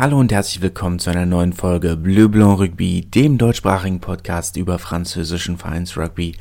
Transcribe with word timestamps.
Hallo 0.00 0.18
und 0.18 0.32
herzlich 0.32 0.62
willkommen 0.62 0.98
zu 0.98 1.10
einer 1.10 1.26
neuen 1.26 1.52
Folge 1.52 1.94
Bleu 1.94 2.28
Blanc 2.28 2.58
Rugby, 2.58 3.02
dem 3.02 3.36
deutschsprachigen 3.36 4.00
Podcast 4.00 4.56
über 4.56 4.78
französischen 4.78 5.58
Vereinsrugby. 5.58 6.36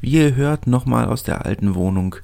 Wie 0.00 0.12
ihr 0.12 0.34
hört, 0.34 0.66
nochmal 0.66 1.04
aus 1.04 1.22
der 1.22 1.44
alten 1.44 1.74
Wohnung. 1.74 2.16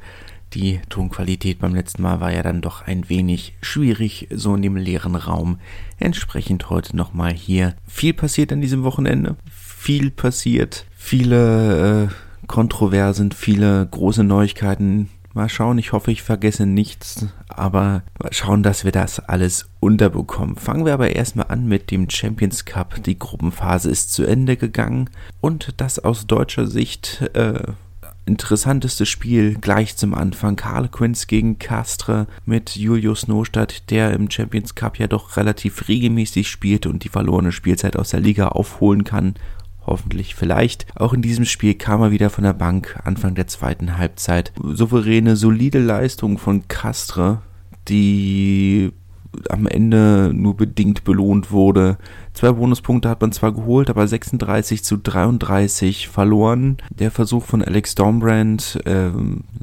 Die 0.54 0.80
Tonqualität 0.88 1.58
beim 1.58 1.74
letzten 1.74 2.00
Mal 2.00 2.22
war 2.22 2.32
ja 2.32 2.42
dann 2.42 2.62
doch 2.62 2.86
ein 2.86 3.10
wenig 3.10 3.52
schwierig, 3.60 4.28
so 4.30 4.54
in 4.54 4.62
dem 4.62 4.76
leeren 4.76 5.14
Raum. 5.14 5.58
Entsprechend 5.98 6.70
heute 6.70 6.96
nochmal 6.96 7.34
hier. 7.34 7.74
Viel 7.86 8.14
passiert 8.14 8.50
an 8.50 8.62
diesem 8.62 8.82
Wochenende. 8.82 9.36
Viel 9.50 10.10
passiert. 10.10 10.86
Viele 10.96 12.06
äh, 12.06 12.46
Kontroversen, 12.46 13.32
viele 13.32 13.86
große 13.90 14.24
Neuigkeiten 14.24 15.10
Mal 15.34 15.48
schauen, 15.48 15.78
ich 15.78 15.92
hoffe, 15.92 16.10
ich 16.10 16.22
vergesse 16.22 16.66
nichts, 16.66 17.26
aber 17.48 18.02
mal 18.18 18.32
schauen, 18.32 18.62
dass 18.62 18.84
wir 18.84 18.92
das 18.92 19.20
alles 19.20 19.68
unterbekommen. 19.78 20.56
Fangen 20.56 20.86
wir 20.86 20.94
aber 20.94 21.14
erstmal 21.14 21.46
an 21.48 21.66
mit 21.66 21.90
dem 21.90 22.08
Champions 22.08 22.64
Cup. 22.64 23.02
Die 23.04 23.18
Gruppenphase 23.18 23.90
ist 23.90 24.12
zu 24.12 24.24
Ende 24.24 24.56
gegangen 24.56 25.10
und 25.40 25.74
das 25.76 25.98
aus 25.98 26.26
deutscher 26.26 26.66
Sicht 26.66 27.22
äh, 27.34 27.62
interessanteste 28.28 29.06
Spiel 29.06 29.56
gleich 29.60 29.96
zum 29.96 30.14
Anfang. 30.14 30.56
Karl 30.56 30.88
Quinz 30.88 31.26
gegen 31.26 31.58
Castre 31.58 32.26
mit 32.44 32.76
Julius 32.76 33.26
Nostadt, 33.26 33.90
der 33.90 34.12
im 34.12 34.30
Champions 34.30 34.74
Cup 34.74 34.98
ja 34.98 35.06
doch 35.08 35.36
relativ 35.36 35.88
regelmäßig 35.88 36.48
spielt 36.48 36.86
und 36.86 37.04
die 37.04 37.08
verlorene 37.08 37.52
Spielzeit 37.52 37.96
aus 37.96 38.10
der 38.10 38.20
Liga 38.20 38.48
aufholen 38.48 39.04
kann 39.04 39.34
hoffentlich 39.88 40.34
vielleicht. 40.34 40.86
Auch 40.94 41.12
in 41.12 41.22
diesem 41.22 41.44
Spiel 41.44 41.74
kam 41.74 42.00
er 42.00 42.10
wieder 42.10 42.30
von 42.30 42.44
der 42.44 42.52
Bank 42.52 42.98
Anfang 43.04 43.34
der 43.34 43.46
zweiten 43.46 43.98
Halbzeit. 43.98 44.52
Souveräne, 44.62 45.36
solide 45.36 45.80
Leistung 45.80 46.38
von 46.38 46.68
Castre, 46.68 47.42
die 47.88 48.92
am 49.48 49.66
Ende 49.66 50.32
nur 50.34 50.56
bedingt 50.56 51.04
belohnt 51.04 51.50
wurde. 51.50 51.98
Zwei 52.38 52.52
Bonuspunkte 52.52 53.08
hat 53.08 53.20
man 53.20 53.32
zwar 53.32 53.50
geholt, 53.50 53.90
aber 53.90 54.06
36 54.06 54.84
zu 54.84 54.96
33 54.96 56.06
verloren. 56.06 56.76
Der 56.88 57.10
Versuch 57.10 57.44
von 57.44 57.64
Alex 57.64 57.96
Dornbrand 57.96 58.78
äh, 58.86 59.10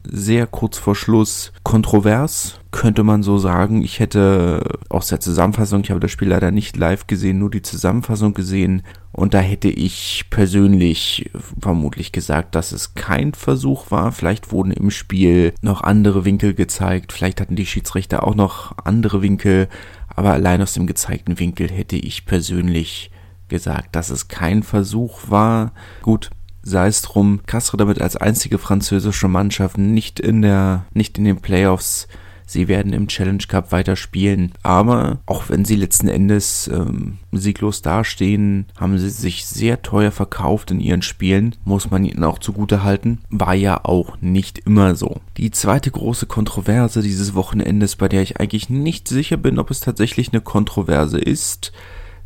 sehr 0.03 0.45
kurz 0.45 0.77
vor 0.77 0.93
Schluss 0.93 1.53
kontrovers, 1.63 2.59
könnte 2.71 3.03
man 3.03 3.23
so 3.23 3.37
sagen. 3.37 3.81
Ich 3.81 4.01
hätte 4.01 4.77
aus 4.89 5.07
der 5.07 5.21
Zusammenfassung, 5.21 5.83
ich 5.85 5.91
habe 5.91 6.01
das 6.01 6.11
Spiel 6.11 6.27
leider 6.27 6.51
nicht 6.51 6.75
live 6.75 7.07
gesehen, 7.07 7.39
nur 7.39 7.49
die 7.49 7.61
Zusammenfassung 7.61 8.33
gesehen. 8.33 8.83
Und 9.13 9.33
da 9.33 9.39
hätte 9.39 9.69
ich 9.69 10.25
persönlich 10.29 11.31
vermutlich 11.57 12.11
gesagt, 12.11 12.55
dass 12.55 12.73
es 12.73 12.95
kein 12.95 13.33
Versuch 13.33 13.89
war. 13.89 14.11
Vielleicht 14.11 14.51
wurden 14.51 14.71
im 14.71 14.91
Spiel 14.91 15.53
noch 15.61 15.79
andere 15.79 16.25
Winkel 16.25 16.53
gezeigt. 16.53 17.13
Vielleicht 17.13 17.39
hatten 17.39 17.55
die 17.55 17.65
Schiedsrichter 17.65 18.27
auch 18.27 18.35
noch 18.35 18.73
andere 18.83 19.21
Winkel. 19.21 19.69
Aber 20.15 20.33
allein 20.33 20.61
aus 20.61 20.73
dem 20.73 20.87
gezeigten 20.87 21.39
Winkel 21.39 21.69
hätte 21.69 21.97
ich 21.97 22.25
persönlich 22.25 23.11
gesagt, 23.47 23.95
dass 23.95 24.09
es 24.09 24.27
kein 24.27 24.63
Versuch 24.63 25.29
war. 25.29 25.73
Gut, 26.01 26.29
sei 26.63 26.87
es 26.87 27.01
drum, 27.01 27.41
Castre 27.45 27.77
damit 27.77 28.01
als 28.01 28.15
einzige 28.15 28.57
französische 28.57 29.27
Mannschaft 29.27 29.77
nicht 29.77 30.19
in 30.19 30.41
der, 30.41 30.85
nicht 30.93 31.17
in 31.17 31.25
den 31.25 31.41
Playoffs 31.41 32.07
Sie 32.45 32.67
werden 32.67 32.93
im 32.93 33.07
Challenge 33.07 33.43
Cup 33.47 33.71
weiter 33.71 33.95
spielen. 33.95 34.53
Aber 34.63 35.19
auch 35.25 35.49
wenn 35.49 35.65
sie 35.65 35.75
letzten 35.75 36.07
Endes 36.07 36.67
ähm, 36.67 37.17
sieglos 37.31 37.81
dastehen, 37.81 38.65
haben 38.77 38.97
sie 38.97 39.09
sich 39.09 39.45
sehr 39.45 39.81
teuer 39.81 40.11
verkauft 40.11 40.71
in 40.71 40.79
ihren 40.79 41.01
Spielen. 41.01 41.55
Muss 41.65 41.89
man 41.91 42.05
ihnen 42.05 42.23
auch 42.23 42.39
zugute 42.39 42.83
halten. 42.83 43.19
War 43.29 43.53
ja 43.53 43.81
auch 43.83 44.21
nicht 44.21 44.59
immer 44.59 44.95
so. 44.95 45.21
Die 45.37 45.51
zweite 45.51 45.91
große 45.91 46.25
Kontroverse 46.25 47.01
dieses 47.01 47.33
Wochenendes, 47.33 47.95
bei 47.95 48.07
der 48.07 48.21
ich 48.21 48.39
eigentlich 48.39 48.69
nicht 48.69 49.07
sicher 49.07 49.37
bin, 49.37 49.59
ob 49.59 49.71
es 49.71 49.79
tatsächlich 49.79 50.31
eine 50.31 50.41
Kontroverse 50.41 51.19
ist, 51.19 51.71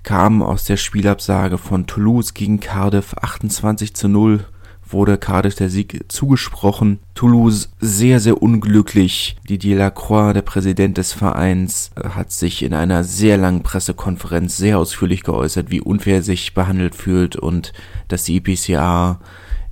kam 0.04 0.42
aus 0.42 0.64
der 0.64 0.78
Spielabsage 0.78 1.58
von 1.58 1.86
Toulouse 1.86 2.34
gegen 2.34 2.60
Cardiff 2.60 3.14
28 3.16 3.94
zu 3.94 4.08
0 4.08 4.46
wurde 4.92 5.18
Cardiff 5.18 5.56
der 5.56 5.70
Sieg 5.70 6.06
zugesprochen. 6.08 7.00
Toulouse 7.16 7.70
sehr, 7.80 8.20
sehr 8.20 8.42
unglücklich. 8.42 9.38
Didier 9.48 9.78
Lacroix, 9.78 10.34
der 10.34 10.42
Präsident 10.42 10.98
des 10.98 11.14
Vereins, 11.14 11.92
hat 12.16 12.32
sich 12.32 12.64
in 12.64 12.74
einer 12.74 13.04
sehr 13.04 13.38
langen 13.38 13.64
Pressekonferenz 13.64 14.58
sehr 14.58 14.78
ausführlich 14.78 15.24
geäußert, 15.24 15.72
wie 15.72 15.82
unfair 15.82 16.16
er 16.16 16.24
sich 16.24 16.54
behandelt 16.54 16.96
fühlt 16.96 17.36
und 17.36 17.74
dass 18.08 18.24
die 18.24 18.38
EPCA 18.38 19.20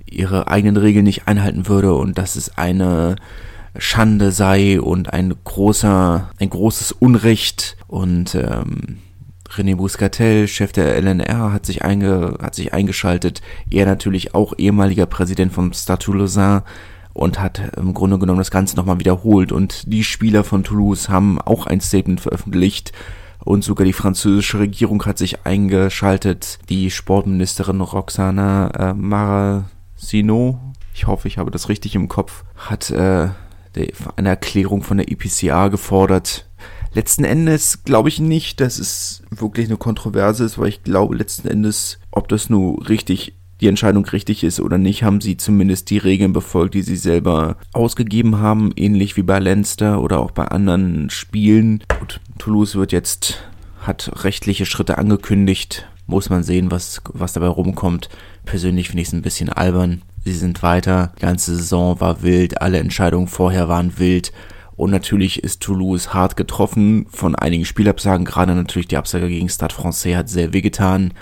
ihre 0.06 0.48
eigenen 0.48 0.76
Regeln 0.76 1.04
nicht 1.04 1.28
einhalten 1.28 1.68
würde 1.68 1.94
und 1.94 2.18
dass 2.18 2.36
es 2.36 2.56
eine 2.56 3.16
Schande 3.76 4.32
sei 4.32 4.80
und 4.80 5.12
ein 5.12 5.34
großer, 5.44 6.30
ein 6.38 6.50
großes 6.50 6.92
Unrecht 6.92 7.76
und 7.86 8.34
ähm, 8.34 8.98
René 9.58 9.74
Buscatel, 9.74 10.46
Chef 10.46 10.72
der 10.72 10.96
LNR, 11.02 11.52
hat 11.52 11.66
sich, 11.66 11.82
einge, 11.82 12.38
hat 12.40 12.54
sich 12.54 12.72
eingeschaltet. 12.72 13.42
Er 13.70 13.86
natürlich 13.86 14.34
auch 14.34 14.54
ehemaliger 14.56 15.06
Präsident 15.06 15.52
vom 15.52 15.72
Stade 15.72 16.12
Lausanne 16.12 16.62
und 17.12 17.40
hat 17.40 17.76
im 17.76 17.94
Grunde 17.94 18.18
genommen 18.18 18.38
das 18.38 18.52
Ganze 18.52 18.76
nochmal 18.76 19.00
wiederholt. 19.00 19.50
Und 19.50 19.92
die 19.92 20.04
Spieler 20.04 20.44
von 20.44 20.62
Toulouse 20.62 21.08
haben 21.08 21.40
auch 21.40 21.66
ein 21.66 21.80
Statement 21.80 22.20
veröffentlicht. 22.20 22.92
Und 23.44 23.64
sogar 23.64 23.84
die 23.84 23.92
französische 23.92 24.60
Regierung 24.60 25.04
hat 25.04 25.18
sich 25.18 25.44
eingeschaltet. 25.44 26.58
Die 26.68 26.90
Sportministerin 26.90 27.80
Roxana 27.80 28.70
äh, 28.70 28.94
Maracineau, 28.94 30.60
ich 30.94 31.06
hoffe, 31.06 31.26
ich 31.28 31.38
habe 31.38 31.50
das 31.50 31.68
richtig 31.68 31.94
im 31.96 32.08
Kopf, 32.08 32.44
hat 32.56 32.90
äh, 32.90 33.28
eine 34.16 34.28
Erklärung 34.28 34.82
von 34.82 34.98
der 34.98 35.10
EPCA 35.10 35.68
gefordert 35.68 36.48
Letzten 36.94 37.24
Endes 37.24 37.84
glaube 37.84 38.08
ich 38.08 38.20
nicht, 38.20 38.60
dass 38.60 38.78
es 38.78 39.22
wirklich 39.30 39.66
eine 39.66 39.76
Kontroverse 39.76 40.44
ist, 40.44 40.58
weil 40.58 40.68
ich 40.68 40.82
glaube 40.82 41.16
letzten 41.16 41.48
Endes, 41.48 41.98
ob 42.10 42.28
das 42.28 42.50
nur 42.50 42.88
richtig 42.88 43.34
die 43.60 43.66
Entscheidung 43.66 44.04
richtig 44.06 44.44
ist 44.44 44.60
oder 44.60 44.78
nicht, 44.78 45.02
haben 45.02 45.20
sie 45.20 45.36
zumindest 45.36 45.90
die 45.90 45.98
Regeln 45.98 46.32
befolgt, 46.32 46.74
die 46.74 46.82
sie 46.82 46.96
selber 46.96 47.56
ausgegeben 47.72 48.38
haben, 48.38 48.72
ähnlich 48.76 49.16
wie 49.16 49.22
bei 49.22 49.38
Leinster 49.38 50.00
oder 50.00 50.20
auch 50.20 50.30
bei 50.30 50.46
anderen 50.46 51.10
Spielen. 51.10 51.82
Gut, 51.98 52.20
Toulouse 52.38 52.76
wird 52.76 52.92
jetzt, 52.92 53.42
hat 53.80 54.24
rechtliche 54.24 54.64
Schritte 54.64 54.98
angekündigt, 54.98 55.88
muss 56.06 56.30
man 56.30 56.42
sehen, 56.42 56.70
was, 56.70 57.02
was 57.12 57.32
dabei 57.32 57.48
rumkommt. 57.48 58.08
Persönlich 58.44 58.88
finde 58.88 59.02
ich 59.02 59.08
es 59.08 59.14
ein 59.14 59.22
bisschen 59.22 59.48
albern. 59.48 60.02
Sie 60.24 60.32
sind 60.32 60.62
weiter, 60.62 61.12
die 61.16 61.22
ganze 61.22 61.56
Saison 61.56 62.00
war 62.00 62.22
wild, 62.22 62.60
alle 62.60 62.78
Entscheidungen 62.78 63.28
vorher 63.28 63.68
waren 63.68 63.98
wild. 63.98 64.32
Und 64.78 64.92
natürlich 64.92 65.42
ist 65.42 65.60
Toulouse 65.60 66.14
hart 66.14 66.36
getroffen 66.36 67.06
von 67.10 67.34
einigen 67.34 67.64
Spielabsagen. 67.64 68.24
Gerade 68.24 68.54
natürlich 68.54 68.86
die 68.86 68.96
Absage 68.96 69.28
gegen 69.28 69.48
Stade 69.48 69.74
Francais 69.74 70.14
hat 70.14 70.28
sehr 70.28 70.52
wehgetan. 70.52 71.14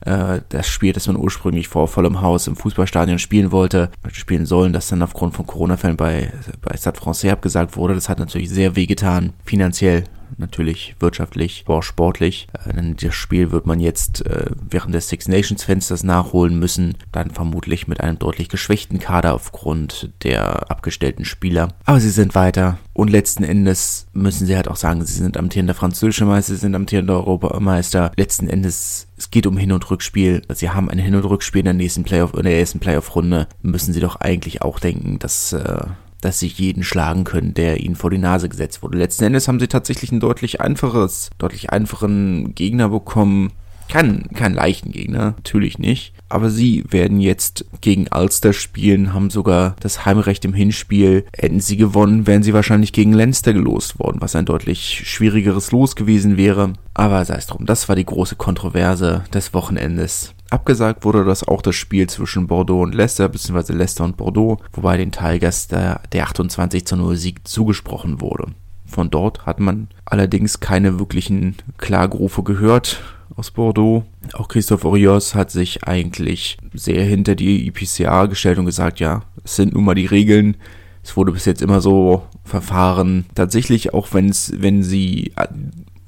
Äh, 0.00 0.40
das 0.48 0.66
Spiel, 0.66 0.94
das 0.94 1.08
man 1.08 1.16
ursprünglich 1.16 1.68
vor 1.68 1.88
vollem 1.88 2.22
Haus 2.22 2.46
im 2.46 2.56
Fußballstadion 2.56 3.18
spielen 3.18 3.52
wollte, 3.52 3.90
spielen 4.12 4.46
sollen, 4.46 4.72
das 4.72 4.88
dann 4.88 5.02
aufgrund 5.02 5.34
von 5.34 5.46
Corona-Fällen 5.46 5.98
bei, 5.98 6.32
bei 6.62 6.74
Stade 6.74 6.98
Francais 6.98 7.30
abgesagt 7.30 7.76
wurde. 7.76 7.94
Das 7.94 8.08
hat 8.08 8.18
natürlich 8.18 8.48
sehr 8.48 8.76
wehgetan. 8.76 9.34
Finanziell 9.44 10.04
natürlich 10.38 10.96
wirtschaftlich, 11.00 11.64
aber 11.66 11.78
auch 11.78 11.82
sportlich. 11.82 12.48
Äh, 12.66 12.94
das 12.94 13.14
Spiel 13.14 13.50
wird 13.50 13.66
man 13.66 13.80
jetzt 13.80 14.24
äh, 14.26 14.50
während 14.68 14.94
des 14.94 15.08
Six 15.08 15.28
Nations 15.28 15.64
Fensters 15.64 16.02
nachholen 16.02 16.58
müssen, 16.58 16.96
dann 17.12 17.30
vermutlich 17.30 17.88
mit 17.88 18.00
einem 18.00 18.18
deutlich 18.18 18.48
geschwächten 18.48 18.98
Kader 18.98 19.34
aufgrund 19.34 20.10
der 20.22 20.70
abgestellten 20.70 21.24
Spieler. 21.24 21.68
Aber 21.84 22.00
sie 22.00 22.10
sind 22.10 22.34
weiter 22.34 22.78
und 22.92 23.10
letzten 23.10 23.44
Endes 23.44 24.06
müssen 24.12 24.46
sie 24.46 24.56
halt 24.56 24.68
auch 24.68 24.76
sagen, 24.76 25.04
sie 25.04 25.14
sind 25.14 25.36
amtierender 25.36 25.74
französischer 25.74 26.26
Meister, 26.26 26.54
sie 26.54 26.60
sind 26.60 26.74
amtierender 26.74 27.14
Europameister. 27.14 28.12
Letzten 28.16 28.48
Endes 28.48 29.08
es 29.22 29.30
geht 29.30 29.46
um 29.46 29.56
Hin- 29.56 29.70
und 29.70 29.88
Rückspiel. 29.88 30.42
Sie 30.52 30.70
haben 30.70 30.90
ein 30.90 30.98
Hin- 30.98 31.14
und 31.14 31.24
Rückspiel 31.24 31.60
in 31.60 31.66
der 31.66 31.74
nächsten 31.74 32.02
Playoff, 32.02 32.34
in 32.34 32.42
der 32.42 32.58
ersten 32.58 32.80
Playoff-Runde. 32.80 33.46
Müssen 33.62 33.92
sie 33.92 34.00
doch 34.00 34.16
eigentlich 34.16 34.62
auch 34.62 34.80
denken, 34.80 35.20
dass 35.20 35.52
äh, 35.52 35.84
dass 36.22 36.38
sie 36.38 36.46
jeden 36.46 36.82
schlagen 36.82 37.24
können, 37.24 37.52
der 37.52 37.80
ihnen 37.80 37.96
vor 37.96 38.10
die 38.10 38.18
Nase 38.18 38.48
gesetzt 38.48 38.82
wurde. 38.82 38.96
Letzten 38.96 39.24
Endes 39.24 39.48
haben 39.48 39.60
sie 39.60 39.68
tatsächlich 39.68 40.10
ein 40.10 40.20
deutlich 40.20 40.62
einfaches, 40.62 41.28
deutlich 41.36 41.70
einfachen 41.70 42.54
Gegner 42.54 42.88
bekommen. 42.88 43.52
Kein, 43.88 44.28
kein 44.34 44.54
leichten 44.54 44.90
Gegner, 44.90 45.34
natürlich 45.36 45.78
nicht. 45.78 46.14
Aber 46.30 46.48
sie 46.48 46.84
werden 46.88 47.20
jetzt 47.20 47.66
gegen 47.82 48.06
Ulster 48.10 48.54
spielen, 48.54 49.12
haben 49.12 49.28
sogar 49.28 49.76
das 49.80 50.06
Heimrecht 50.06 50.46
im 50.46 50.54
Hinspiel. 50.54 51.26
Hätten 51.36 51.60
sie 51.60 51.76
gewonnen, 51.76 52.26
wären 52.26 52.42
sie 52.42 52.54
wahrscheinlich 52.54 52.94
gegen 52.94 53.12
Leinster 53.12 53.52
gelost 53.52 53.98
worden, 53.98 54.22
was 54.22 54.34
ein 54.34 54.46
deutlich 54.46 55.02
schwierigeres 55.04 55.72
Los 55.72 55.94
gewesen 55.94 56.38
wäre. 56.38 56.72
Aber 56.94 57.22
sei 57.26 57.34
es 57.34 57.48
drum, 57.48 57.66
das 57.66 57.86
war 57.90 57.96
die 57.96 58.06
große 58.06 58.36
Kontroverse 58.36 59.24
des 59.34 59.52
Wochenendes. 59.52 60.34
Abgesagt 60.52 61.06
wurde 61.06 61.24
das 61.24 61.48
auch 61.48 61.62
das 61.62 61.76
Spiel 61.76 62.10
zwischen 62.10 62.46
Bordeaux 62.46 62.82
und 62.82 62.94
Leicester, 62.94 63.26
beziehungsweise 63.26 63.72
Leicester 63.72 64.04
und 64.04 64.18
Bordeaux, 64.18 64.58
wobei 64.74 64.98
den 64.98 65.10
Tigers 65.10 65.66
der, 65.66 66.02
der 66.12 66.24
28 66.24 66.84
zu 66.84 66.94
0 66.94 67.16
Sieg 67.16 67.48
zugesprochen 67.48 68.20
wurde. 68.20 68.48
Von 68.84 69.08
dort 69.08 69.46
hat 69.46 69.60
man 69.60 69.88
allerdings 70.04 70.60
keine 70.60 70.98
wirklichen 70.98 71.56
Klagerufe 71.78 72.42
gehört 72.42 73.02
aus 73.34 73.50
Bordeaux. 73.50 74.04
Auch 74.34 74.48
Christoph 74.48 74.84
Orios 74.84 75.34
hat 75.34 75.50
sich 75.50 75.84
eigentlich 75.84 76.58
sehr 76.74 77.02
hinter 77.02 77.34
die 77.34 77.66
IPCA 77.68 78.26
gestellt 78.26 78.58
und 78.58 78.66
gesagt, 78.66 79.00
ja, 79.00 79.22
es 79.44 79.56
sind 79.56 79.72
nun 79.72 79.84
mal 79.84 79.94
die 79.94 80.04
Regeln. 80.04 80.58
Es 81.02 81.16
wurde 81.16 81.32
bis 81.32 81.46
jetzt 81.46 81.62
immer 81.62 81.80
so 81.80 82.24
verfahren. 82.44 83.24
Tatsächlich, 83.34 83.94
auch 83.94 84.12
wenn 84.12 84.28
es, 84.28 84.52
wenn 84.54 84.82
sie 84.82 85.32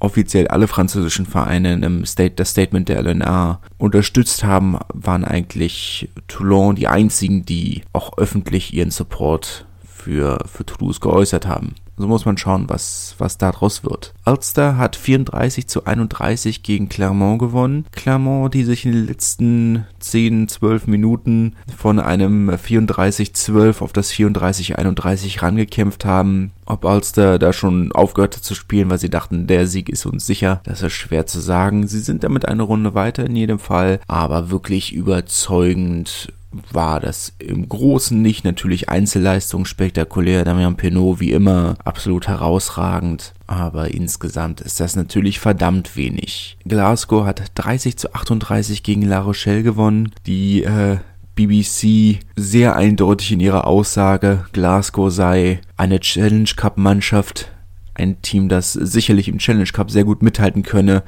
offiziell 0.05 0.47
alle 0.47 0.67
französischen 0.67 1.25
Vereine 1.25 1.73
im 1.73 2.05
State, 2.05 2.35
das 2.35 2.51
Statement 2.51 2.87
der 2.87 3.01
LNA 3.01 3.59
unterstützt 3.77 4.43
haben, 4.43 4.77
waren 4.93 5.25
eigentlich 5.25 6.09
Toulon 6.27 6.75
die 6.75 6.87
einzigen, 6.87 7.45
die 7.45 7.81
auch 7.91 8.17
öffentlich 8.17 8.73
ihren 8.73 8.91
Support 8.91 9.65
für, 10.05 10.37
für 10.45 10.65
Toulouse 10.65 11.01
geäußert 11.01 11.47
haben. 11.47 11.73
So 11.97 12.07
muss 12.07 12.25
man 12.25 12.37
schauen, 12.37 12.65
was, 12.67 13.15
was 13.17 13.37
daraus 13.37 13.83
wird. 13.83 14.13
Ulster 14.25 14.77
hat 14.77 14.97
34 14.97 15.67
zu 15.67 15.85
31 15.85 16.61
gegen 16.61 16.89
Clermont 16.89 17.39
gewonnen. 17.39 17.85
Clermont, 17.91 18.53
die 18.53 18.65
sich 18.65 18.85
in 18.85 18.91
den 18.91 19.07
letzten 19.07 19.87
10, 19.99 20.49
12 20.49 20.87
Minuten 20.87 21.55
von 21.75 21.99
einem 21.99 22.49
34-12 22.49 23.81
auf 23.81 23.93
das 23.93 24.11
34-31 24.11 25.41
rangekämpft 25.41 26.05
haben. 26.05 26.51
Ob 26.65 26.83
Ulster 26.83 27.39
da 27.39 27.53
schon 27.53 27.91
aufgehört 27.93 28.35
hat 28.35 28.43
zu 28.43 28.55
spielen, 28.55 28.89
weil 28.89 28.99
sie 28.99 29.09
dachten, 29.09 29.47
der 29.47 29.65
Sieg 29.65 29.89
ist 29.89 30.05
uns 30.05 30.27
sicher, 30.27 30.61
das 30.65 30.83
ist 30.83 30.93
schwer 30.93 31.25
zu 31.25 31.39
sagen. 31.39 31.87
Sie 31.87 31.99
sind 31.99 32.23
damit 32.23 32.45
eine 32.45 32.63
Runde 32.63 32.93
weiter 32.93 33.25
in 33.25 33.35
jedem 33.37 33.59
Fall, 33.59 34.01
aber 34.07 34.51
wirklich 34.51 34.93
überzeugend 34.93 36.33
war 36.71 36.99
das 36.99 37.33
im 37.39 37.67
Großen 37.67 38.21
nicht. 38.21 38.45
Natürlich 38.45 38.89
Einzelleistung 38.89 39.65
spektakulär. 39.65 40.43
Damian 40.43 40.75
Pinot 40.75 41.19
wie 41.19 41.31
immer 41.31 41.75
absolut 41.83 42.27
herausragend. 42.27 43.33
Aber 43.47 43.93
insgesamt 43.93 44.61
ist 44.61 44.79
das 44.79 44.95
natürlich 44.95 45.39
verdammt 45.39 45.95
wenig. 45.95 46.57
Glasgow 46.65 47.25
hat 47.25 47.51
30 47.55 47.97
zu 47.97 48.13
38 48.13 48.83
gegen 48.83 49.03
La 49.03 49.19
Rochelle 49.19 49.63
gewonnen. 49.63 50.11
Die 50.25 50.63
äh, 50.63 50.97
BBC 51.35 52.19
sehr 52.35 52.75
eindeutig 52.75 53.33
in 53.33 53.39
ihrer 53.41 53.67
Aussage, 53.67 54.45
Glasgow 54.53 55.11
sei 55.11 55.59
eine 55.77 55.99
Challenge 55.99 56.49
Cup 56.55 56.77
Mannschaft. 56.77 57.51
Ein 57.93 58.21
Team, 58.21 58.49
das 58.49 58.73
sicherlich 58.73 59.27
im 59.27 59.37
Challenge 59.37 59.69
Cup 59.71 59.91
sehr 59.91 60.03
gut 60.03 60.21
mithalten 60.21 60.63
könne 60.63 61.03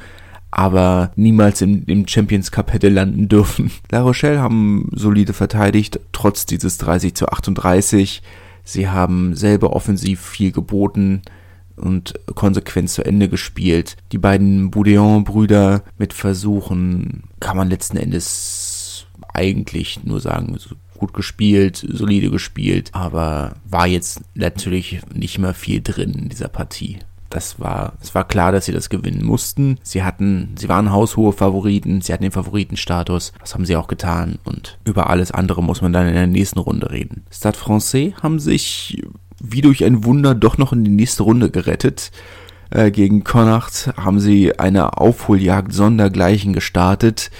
aber 0.57 1.11
niemals 1.15 1.61
im, 1.61 1.83
im 1.85 2.07
Champions 2.07 2.51
Cup 2.51 2.73
hätte 2.73 2.89
landen 2.89 3.29
dürfen. 3.29 3.71
La 3.91 4.01
Rochelle 4.01 4.41
haben 4.41 4.89
solide 4.91 5.33
verteidigt, 5.33 5.99
trotz 6.11 6.47
dieses 6.47 6.79
30 6.79 7.13
zu 7.13 7.27
38. 7.29 8.23
Sie 8.63 8.89
haben 8.89 9.35
selber 9.35 9.73
offensiv 9.73 10.19
viel 10.19 10.51
geboten 10.51 11.21
und 11.75 12.15
konsequent 12.33 12.89
zu 12.89 13.05
Ende 13.05 13.29
gespielt. 13.29 13.97
Die 14.11 14.17
beiden 14.17 14.71
Boudéon-Brüder 14.71 15.83
mit 15.99 16.13
Versuchen 16.13 17.25
kann 17.39 17.55
man 17.55 17.69
letzten 17.69 17.97
Endes 17.97 19.05
eigentlich 19.35 20.03
nur 20.05 20.19
sagen, 20.19 20.57
gut 20.97 21.13
gespielt, 21.13 21.85
solide 21.87 22.31
gespielt, 22.31 22.89
aber 22.93 23.57
war 23.69 23.85
jetzt 23.85 24.21
natürlich 24.33 25.01
nicht 25.13 25.37
mehr 25.37 25.53
viel 25.53 25.81
drin 25.83 26.13
in 26.13 26.29
dieser 26.29 26.47
Partie 26.47 26.97
das 27.29 27.59
war, 27.59 27.93
es 28.01 28.15
war 28.15 28.27
klar, 28.27 28.51
dass 28.51 28.65
sie 28.65 28.71
das 28.71 28.89
gewinnen 28.89 29.25
mussten. 29.25 29.79
Sie 29.83 30.03
hatten, 30.03 30.55
sie 30.57 30.69
waren 30.69 30.91
haushohe 30.91 31.33
Favoriten, 31.33 32.01
sie 32.01 32.13
hatten 32.13 32.23
den 32.23 32.31
Favoritenstatus. 32.31 33.33
Das 33.39 33.53
haben 33.53 33.65
sie 33.65 33.75
auch 33.75 33.87
getan 33.87 34.39
und 34.43 34.77
über 34.85 35.09
alles 35.09 35.31
andere 35.31 35.61
muss 35.63 35.81
man 35.81 35.93
dann 35.93 36.07
in 36.07 36.13
der 36.13 36.27
nächsten 36.27 36.59
Runde 36.59 36.91
reden. 36.91 37.25
Stade 37.31 37.57
Francais 37.57 38.13
haben 38.21 38.39
sich 38.39 39.03
wie 39.41 39.61
durch 39.61 39.83
ein 39.83 40.03
Wunder 40.03 40.35
doch 40.35 40.57
noch 40.57 40.73
in 40.73 40.83
die 40.83 40.91
nächste 40.91 41.23
Runde 41.23 41.49
gerettet. 41.49 42.11
Äh, 42.69 42.91
gegen 42.91 43.23
Connacht 43.23 43.91
haben 43.97 44.19
sie 44.19 44.57
eine 44.59 44.97
Aufholjagd 44.97 45.73
sondergleichen 45.73 46.53
gestartet. 46.53 47.31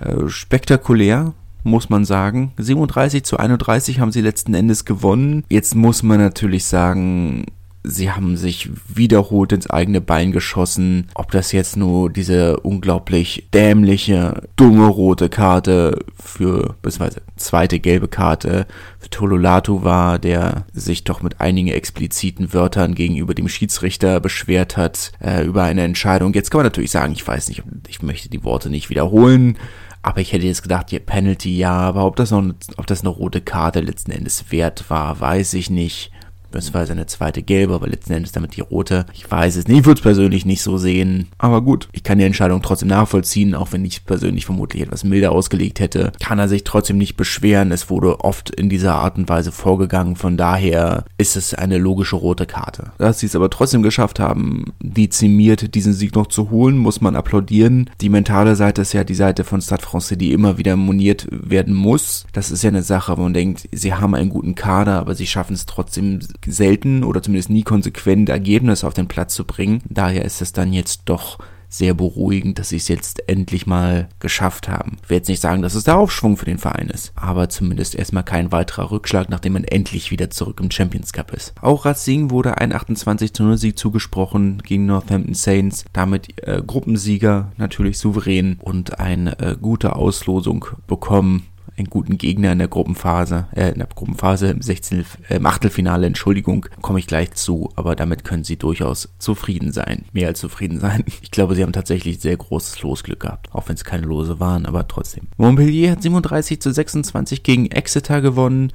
Äh, 0.00 0.28
spektakulär, 0.28 1.34
muss 1.62 1.90
man 1.90 2.04
sagen. 2.04 2.52
37 2.58 3.24
zu 3.24 3.36
31 3.36 4.00
haben 4.00 4.12
sie 4.12 4.20
letzten 4.20 4.54
Endes 4.54 4.84
gewonnen. 4.84 5.44
Jetzt 5.48 5.74
muss 5.74 6.02
man 6.02 6.18
natürlich 6.18 6.64
sagen, 6.64 7.46
sie 7.84 8.10
haben 8.10 8.36
sich 8.36 8.70
wiederholt 8.88 9.52
ins 9.52 9.68
eigene 9.68 10.00
Bein 10.00 10.32
geschossen. 10.32 11.08
Ob 11.14 11.30
das 11.32 11.52
jetzt 11.52 11.76
nur 11.76 12.10
diese 12.10 12.60
unglaublich 12.60 13.48
dämliche, 13.52 14.48
dumme 14.56 14.86
rote 14.86 15.28
Karte 15.28 16.04
für, 16.14 16.76
beziehungsweise 16.82 17.22
zweite 17.36 17.80
gelbe 17.80 18.08
Karte 18.08 18.66
für 18.98 19.10
Tololatu 19.10 19.82
war, 19.82 20.18
der 20.18 20.66
sich 20.72 21.04
doch 21.04 21.22
mit 21.22 21.40
einigen 21.40 21.68
expliziten 21.68 22.52
Wörtern 22.52 22.94
gegenüber 22.94 23.34
dem 23.34 23.48
Schiedsrichter 23.48 24.20
beschwert 24.20 24.76
hat 24.76 25.12
äh, 25.20 25.44
über 25.44 25.64
eine 25.64 25.82
Entscheidung. 25.82 26.32
Jetzt 26.34 26.50
kann 26.50 26.60
man 26.60 26.66
natürlich 26.66 26.90
sagen, 26.90 27.12
ich 27.12 27.26
weiß 27.26 27.48
nicht, 27.48 27.62
ich 27.88 28.02
möchte 28.02 28.28
die 28.28 28.44
Worte 28.44 28.70
nicht 28.70 28.90
wiederholen. 28.90 29.58
Aber 30.04 30.20
ich 30.20 30.32
hätte 30.32 30.46
jetzt 30.46 30.62
gedacht, 30.62 30.90
ja, 30.90 30.98
Penalty 30.98 31.56
ja, 31.56 31.74
aber 31.74 32.04
ob 32.04 32.16
das 32.16 32.32
noch, 32.32 32.42
ob 32.76 32.86
das 32.88 33.02
eine 33.02 33.10
rote 33.10 33.40
Karte 33.40 33.80
letzten 33.80 34.10
Endes 34.10 34.50
wert 34.50 34.90
war, 34.90 35.20
weiß 35.20 35.54
ich 35.54 35.70
nicht 35.70 36.11
beziehungsweise 36.52 36.92
eine 36.92 37.06
zweite 37.06 37.42
gelbe, 37.42 37.74
aber 37.74 37.88
letzten 37.88 38.12
Endes 38.12 38.32
damit 38.32 38.56
die 38.56 38.60
rote. 38.60 39.06
Ich 39.12 39.28
weiß 39.30 39.56
es 39.56 39.66
nicht, 39.66 39.78
ich 39.78 39.84
würde 39.84 39.98
es 39.98 40.02
persönlich 40.02 40.46
nicht 40.46 40.62
so 40.62 40.78
sehen. 40.78 41.28
Aber 41.38 41.62
gut, 41.62 41.88
ich 41.92 42.02
kann 42.02 42.18
die 42.18 42.24
Entscheidung 42.24 42.62
trotzdem 42.62 42.88
nachvollziehen, 42.88 43.54
auch 43.54 43.72
wenn 43.72 43.84
ich 43.84 44.06
persönlich 44.06 44.46
vermutlich 44.46 44.82
etwas 44.82 45.04
milder 45.04 45.32
ausgelegt 45.32 45.80
hätte. 45.80 46.12
Kann 46.20 46.38
er 46.38 46.48
sich 46.48 46.64
trotzdem 46.64 46.98
nicht 46.98 47.16
beschweren. 47.16 47.72
Es 47.72 47.90
wurde 47.90 48.20
oft 48.20 48.50
in 48.50 48.68
dieser 48.68 48.94
Art 48.94 49.16
und 49.16 49.28
Weise 49.28 49.52
vorgegangen. 49.52 50.16
Von 50.16 50.36
daher 50.36 51.04
ist 51.18 51.36
es 51.36 51.54
eine 51.54 51.78
logische 51.78 52.16
rote 52.16 52.46
Karte. 52.46 52.92
Dass 52.98 53.20
sie 53.20 53.26
es 53.26 53.36
aber 53.36 53.50
trotzdem 53.50 53.82
geschafft 53.82 54.20
haben, 54.20 54.72
dezimiert 54.80 55.74
diesen 55.74 55.92
Sieg 55.92 56.14
noch 56.14 56.26
zu 56.26 56.50
holen, 56.50 56.76
muss 56.76 57.00
man 57.00 57.16
applaudieren. 57.16 57.90
Die 58.00 58.08
mentale 58.08 58.56
Seite 58.56 58.82
ist 58.82 58.92
ja 58.92 59.04
die 59.04 59.14
Seite 59.14 59.44
von 59.44 59.60
Stade 59.60 59.82
Francais, 59.82 60.16
die 60.18 60.32
immer 60.32 60.58
wieder 60.58 60.76
moniert 60.76 61.26
werden 61.30 61.74
muss. 61.74 62.26
Das 62.32 62.50
ist 62.50 62.62
ja 62.62 62.68
eine 62.68 62.82
Sache, 62.82 63.16
wo 63.16 63.22
man 63.22 63.34
denkt, 63.34 63.68
sie 63.72 63.94
haben 63.94 64.14
einen 64.14 64.30
guten 64.30 64.54
Kader, 64.54 64.98
aber 64.98 65.14
sie 65.14 65.26
schaffen 65.26 65.54
es 65.54 65.66
trotzdem 65.66 66.20
selten 66.46 67.04
oder 67.04 67.22
zumindest 67.22 67.50
nie 67.50 67.62
konsequent 67.62 68.28
Ergebnisse 68.28 68.86
auf 68.86 68.94
den 68.94 69.08
Platz 69.08 69.34
zu 69.34 69.44
bringen. 69.44 69.82
Daher 69.88 70.24
ist 70.24 70.42
es 70.42 70.52
dann 70.52 70.72
jetzt 70.72 71.02
doch 71.06 71.38
sehr 71.72 71.94
beruhigend, 71.94 72.58
dass 72.58 72.68
sie 72.68 72.76
es 72.76 72.88
jetzt 72.88 73.28
endlich 73.28 73.66
mal 73.66 74.08
geschafft 74.20 74.68
haben. 74.68 74.98
Ich 75.02 75.10
will 75.10 75.16
jetzt 75.16 75.28
nicht 75.28 75.40
sagen, 75.40 75.62
dass 75.62 75.74
es 75.74 75.84
der 75.84 75.96
Aufschwung 75.96 76.36
für 76.36 76.44
den 76.44 76.58
Verein 76.58 76.88
ist, 76.88 77.12
aber 77.16 77.48
zumindest 77.48 77.94
erstmal 77.94 78.24
kein 78.24 78.52
weiterer 78.52 78.90
Rückschlag, 78.90 79.30
nachdem 79.30 79.54
man 79.54 79.64
endlich 79.64 80.10
wieder 80.10 80.28
zurück 80.28 80.60
im 80.62 80.70
Champions 80.70 81.14
Cup 81.14 81.32
ist. 81.32 81.54
Auch 81.62 81.86
Racing 81.86 82.30
wurde 82.30 82.58
ein 82.58 82.72
28 82.72 83.32
0 83.38 83.56
Sieg 83.56 83.78
zugesprochen 83.78 84.62
gegen 84.62 84.84
Northampton 84.84 85.34
Saints, 85.34 85.86
damit 85.94 86.46
äh, 86.46 86.62
Gruppensieger 86.64 87.52
natürlich 87.56 87.98
souverän 87.98 88.58
und 88.60 89.00
eine 89.00 89.38
äh, 89.38 89.56
gute 89.58 89.96
Auslosung 89.96 90.66
bekommen 90.86 91.46
einen 91.76 91.90
guten 91.90 92.18
Gegner 92.18 92.52
in 92.52 92.58
der 92.58 92.68
Gruppenphase, 92.68 93.46
äh, 93.54 93.70
in 93.70 93.78
der 93.78 93.88
Gruppenphase 93.88 94.48
im 94.48 94.62
16, 94.62 95.04
äh, 95.28 95.40
Achtelfinale, 95.42 96.06
Entschuldigung, 96.06 96.66
komme 96.80 96.98
ich 96.98 97.06
gleich 97.06 97.32
zu, 97.32 97.70
aber 97.76 97.94
damit 97.96 98.24
können 98.24 98.44
sie 98.44 98.56
durchaus 98.56 99.08
zufrieden 99.18 99.72
sein, 99.72 100.04
mehr 100.12 100.28
als 100.28 100.40
zufrieden 100.40 100.80
sein. 100.80 101.04
Ich 101.22 101.30
glaube, 101.30 101.54
sie 101.54 101.62
haben 101.62 101.72
tatsächlich 101.72 102.20
sehr 102.20 102.36
großes 102.36 102.82
Losglück 102.82 103.20
gehabt, 103.20 103.54
auch 103.54 103.68
wenn 103.68 103.76
es 103.76 103.84
keine 103.84 104.06
Lose 104.06 104.40
waren, 104.40 104.66
aber 104.66 104.88
trotzdem. 104.88 105.28
Montpellier 105.36 105.92
hat 105.92 106.02
37 106.02 106.60
zu 106.60 106.72
26 106.72 107.42
gegen 107.42 107.66
Exeter 107.66 108.20
gewonnen. 108.20 108.72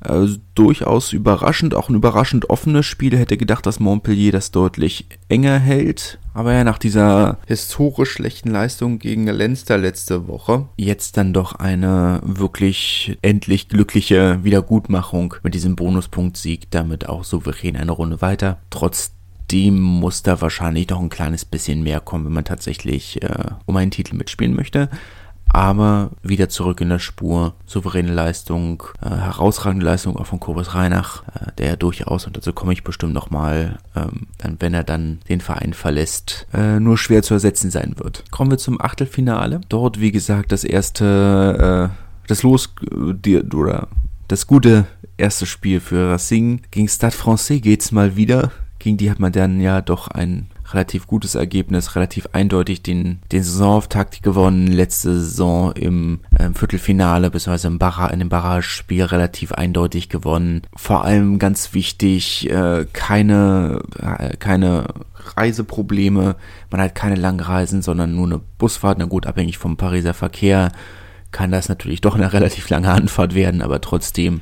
Äh, 0.00 0.26
durchaus 0.54 1.12
überraschend, 1.12 1.74
auch 1.74 1.88
ein 1.88 1.94
überraschend 1.94 2.50
offenes 2.50 2.86
Spiel. 2.86 3.16
Hätte 3.16 3.36
gedacht, 3.36 3.66
dass 3.66 3.80
Montpellier 3.80 4.32
das 4.32 4.50
deutlich 4.50 5.06
enger 5.28 5.58
hält. 5.58 6.18
Aber 6.34 6.52
ja, 6.52 6.62
nach 6.62 6.78
dieser 6.78 7.38
historisch 7.46 8.12
schlechten 8.12 8.50
Leistung 8.50 8.98
gegen 8.98 9.26
Leinster 9.26 9.76
letzte 9.76 10.28
Woche, 10.28 10.68
jetzt 10.76 11.16
dann 11.16 11.32
doch 11.32 11.56
eine 11.56 12.20
wirklich 12.22 13.18
endlich 13.22 13.68
glückliche 13.68 14.44
Wiedergutmachung 14.44 15.34
mit 15.42 15.54
diesem 15.54 15.74
Bonuspunkt-Sieg, 15.74 16.70
damit 16.70 17.08
auch 17.08 17.24
souverän 17.24 17.76
eine 17.76 17.92
Runde 17.92 18.20
weiter. 18.20 18.58
Trotzdem 18.70 19.80
muss 19.80 20.22
da 20.22 20.40
wahrscheinlich 20.40 20.88
noch 20.90 21.00
ein 21.00 21.08
kleines 21.08 21.44
bisschen 21.44 21.82
mehr 21.82 21.98
kommen, 21.98 22.26
wenn 22.26 22.32
man 22.32 22.44
tatsächlich 22.44 23.20
äh, 23.22 23.50
um 23.66 23.76
einen 23.76 23.90
Titel 23.90 24.14
mitspielen 24.14 24.54
möchte 24.54 24.90
aber 25.52 26.10
wieder 26.22 26.48
zurück 26.48 26.80
in 26.80 26.88
der 26.88 26.98
Spur. 26.98 27.54
Souveräne 27.66 28.12
Leistung, 28.12 28.82
äh, 29.02 29.08
herausragende 29.08 29.86
Leistung 29.86 30.16
auch 30.16 30.26
von 30.26 30.40
Kobus 30.40 30.74
Reinach, 30.74 31.22
äh, 31.34 31.52
der 31.58 31.76
durchaus, 31.76 32.26
und 32.26 32.36
dazu 32.36 32.52
komme 32.52 32.72
ich 32.72 32.84
bestimmt 32.84 33.14
nochmal, 33.14 33.78
ähm, 33.96 34.26
dann, 34.38 34.56
wenn 34.60 34.74
er 34.74 34.84
dann 34.84 35.20
den 35.28 35.40
Verein 35.40 35.72
verlässt, 35.72 36.46
äh, 36.52 36.78
nur 36.80 36.98
schwer 36.98 37.22
zu 37.22 37.34
ersetzen 37.34 37.70
sein 37.70 37.94
wird. 37.96 38.24
Kommen 38.30 38.50
wir 38.50 38.58
zum 38.58 38.80
Achtelfinale. 38.80 39.60
Dort, 39.68 40.00
wie 40.00 40.12
gesagt, 40.12 40.52
das 40.52 40.64
erste, 40.64 41.90
äh, 41.90 42.28
das 42.28 42.42
Los, 42.42 42.74
die, 42.90 43.38
oder 43.38 43.88
das 44.28 44.46
gute 44.46 44.86
erste 45.16 45.46
Spiel 45.46 45.80
für 45.80 46.10
Racing. 46.10 46.62
Gegen 46.70 46.88
Stade 46.88 47.16
Francais 47.16 47.60
geht's 47.60 47.92
mal 47.92 48.16
wieder. 48.16 48.52
Gegen 48.78 48.96
die 48.96 49.10
hat 49.10 49.18
man 49.18 49.32
dann 49.32 49.60
ja 49.60 49.80
doch 49.80 50.08
ein 50.08 50.48
relativ 50.72 51.06
gutes 51.06 51.34
Ergebnis, 51.34 51.96
relativ 51.96 52.28
eindeutig 52.32 52.82
den, 52.82 53.20
den 53.32 53.42
Saisonauftakt 53.42 54.22
gewonnen, 54.22 54.66
letzte 54.66 55.14
Saison 55.14 55.72
im 55.72 56.20
äh, 56.38 56.50
Viertelfinale 56.52 57.30
bzw. 57.30 57.68
im 57.68 57.78
Barra, 57.78 58.08
in 58.08 58.18
dem 58.18 58.28
Barrage-Spiel 58.28 59.04
relativ 59.04 59.52
eindeutig 59.52 60.08
gewonnen. 60.08 60.62
Vor 60.76 61.04
allem 61.04 61.38
ganz 61.38 61.74
wichtig, 61.74 62.50
äh, 62.50 62.86
keine, 62.92 63.82
äh, 63.98 64.36
keine 64.36 64.86
Reiseprobleme, 65.36 66.36
man 66.70 66.80
hat 66.80 66.94
keine 66.94 67.16
langen 67.16 67.40
Reisen, 67.40 67.82
sondern 67.82 68.14
nur 68.14 68.26
eine 68.26 68.40
Busfahrt, 68.58 68.98
na 68.98 69.06
gut, 69.06 69.26
abhängig 69.26 69.58
vom 69.58 69.76
Pariser 69.76 70.14
Verkehr 70.14 70.70
kann 71.30 71.50
das 71.50 71.68
natürlich 71.68 72.00
doch 72.00 72.14
eine 72.14 72.32
relativ 72.32 72.68
lange 72.68 72.90
Anfahrt 72.90 73.34
werden, 73.34 73.62
aber 73.62 73.80
trotzdem, 73.80 74.40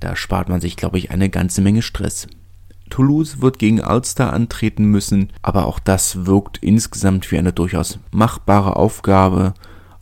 da 0.00 0.16
spart 0.16 0.48
man 0.48 0.60
sich, 0.60 0.76
glaube 0.76 0.98
ich, 0.98 1.10
eine 1.10 1.30
ganze 1.30 1.62
Menge 1.62 1.82
Stress. 1.82 2.26
Toulouse 2.94 3.42
wird 3.42 3.58
gegen 3.58 3.80
Ulster 3.80 4.32
antreten 4.32 4.84
müssen, 4.84 5.32
aber 5.42 5.66
auch 5.66 5.80
das 5.80 6.26
wirkt 6.26 6.58
insgesamt 6.58 7.28
wie 7.32 7.38
eine 7.38 7.52
durchaus 7.52 7.98
machbare 8.12 8.76
Aufgabe 8.76 9.54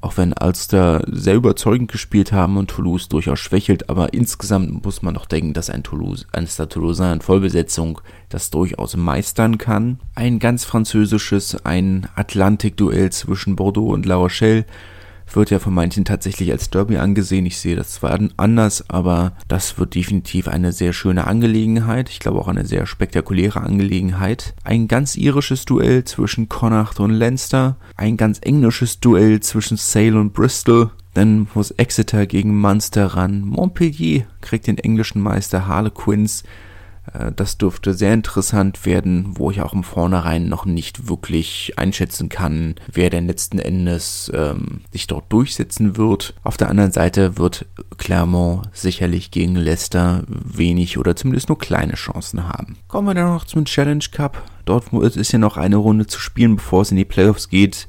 auch 0.03 0.17
wenn 0.17 0.35
Ulster 0.39 1.05
sehr 1.07 1.37
überzeugend 1.37 1.91
gespielt 1.91 2.33
haben 2.33 2.57
und 2.57 2.69
Toulouse 2.69 3.09
durchaus 3.09 3.39
schwächelt, 3.39 3.89
aber 3.89 4.13
insgesamt 4.13 4.85
muss 4.85 5.01
man 5.01 5.15
doch 5.15 5.27
denken, 5.27 5.55
dass 5.55 5.71
ein 5.71 5.85
Toulouse, 5.85 6.27
ein 6.33 6.49
Stade 6.49 6.71
Toulousain 6.71 7.15
in 7.15 7.21
Vollbesetzung 7.21 8.01
das 8.29 8.51
durchaus 8.51 8.97
meistern 8.97 9.59
kann. 9.59 10.01
Ein 10.17 10.41
ganz 10.41 10.65
französisches, 10.65 11.65
ein 11.65 12.09
Atlantikduell 12.17 13.11
zwischen 13.11 13.55
Bordeaux 13.55 13.93
und 13.93 14.05
La 14.05 14.17
Rochelle 14.17 14.67
wird 15.37 15.51
ja 15.51 15.59
von 15.59 15.75
manchen 15.75 16.05
tatsächlich 16.05 16.51
als 16.53 16.71
Derby 16.71 16.97
angesehen. 16.99 17.47
Ich 17.47 17.59
sehe 17.59 17.77
das 17.77 17.93
zwar 17.93 18.19
anders, 18.37 18.89
aber 18.89 19.33
das 19.49 19.79
wird 19.79 19.95
definitiv 19.95 20.49
eine 20.49 20.73
sehr 20.73 20.93
schöne 20.93 21.27
Angelegenheit. 21.27 22.09
Ich 22.09 22.21
glaube 22.21 22.39
auch 22.39 22.49
eine 22.49 22.67
sehr 22.67 22.87
spektakuläre 22.87 23.61
Angelegenheit. 23.61 24.55
Ein 24.65 24.89
ganz 24.89 25.17
irisches 25.17 25.65
Duell 25.65 26.05
zwischen 26.05 26.49
Connacht 26.49 27.01
und 27.01 27.11
Leinster. 27.11 27.77
Ein 27.97 28.17
ganz 28.17 28.39
englisches 28.43 29.01
Duell 29.01 29.41
zwischen 29.41 29.77
Sale 29.77 30.19
und 30.19 30.33
Bristol. 30.33 30.91
Dann 31.15 31.49
muss 31.55 31.73
Exeter 31.73 32.27
gegen 32.27 32.59
Munster 32.59 33.07
ran. 33.07 33.43
Montpellier 33.43 34.25
kriegt 34.41 34.67
den 34.67 34.79
englischen 34.79 35.21
Meister 35.21 35.67
Harlequins. 35.67 36.43
Äh, 37.13 37.33
das 37.35 37.59
dürfte 37.59 37.95
sehr 37.95 38.15
interessant 38.15 38.85
werden, 38.87 39.35
wo 39.37 39.51
ich 39.51 39.61
auch 39.61 39.73
im 39.73 39.85
Vornherein 39.85 40.49
noch 40.49 40.65
nicht 40.65 41.09
wirklich 41.09 41.75
einschätzen 41.77 42.29
kann, 42.29 42.75
wer 42.91 43.11
denn 43.11 43.27
letzten 43.27 43.59
Endes 43.59 44.31
ähm, 44.35 44.83
sich 44.93 45.07
dort 45.07 45.33
durchsetzen 45.33 45.97
wird. 45.97 46.35
Auf 46.43 46.57
der 46.57 46.69
anderen 46.69 46.93
Seite 46.93 47.39
wird 47.39 47.67
Clermont 47.99 48.69
sicherlich 48.73 49.31
gegen 49.31 49.57
Leicester 49.57 50.25
wenig 50.29 50.99
oder 50.99 51.17
zumindest 51.17 51.49
nur 51.49 51.59
kleine 51.59 51.95
Chancen 51.95 52.49
haben. 52.49 52.77
Kommen 52.89 53.09
wir 53.09 53.15
dann 53.15 53.33
noch 53.33 53.45
zum 53.45 53.65
Challenge 53.65 54.05
Cup. 54.11 54.43
Dort 54.65 54.93
ist 54.93 55.33
ja 55.33 55.39
noch 55.39 55.57
eine 55.57 55.77
Runde 55.77 56.07
zu 56.07 56.21
spielen, 56.21 56.57
bevor 56.57 56.83
es 56.83 56.91
in 56.91 56.97
die 56.97 57.05
Playoffs 57.05 57.49
geht. 57.49 57.89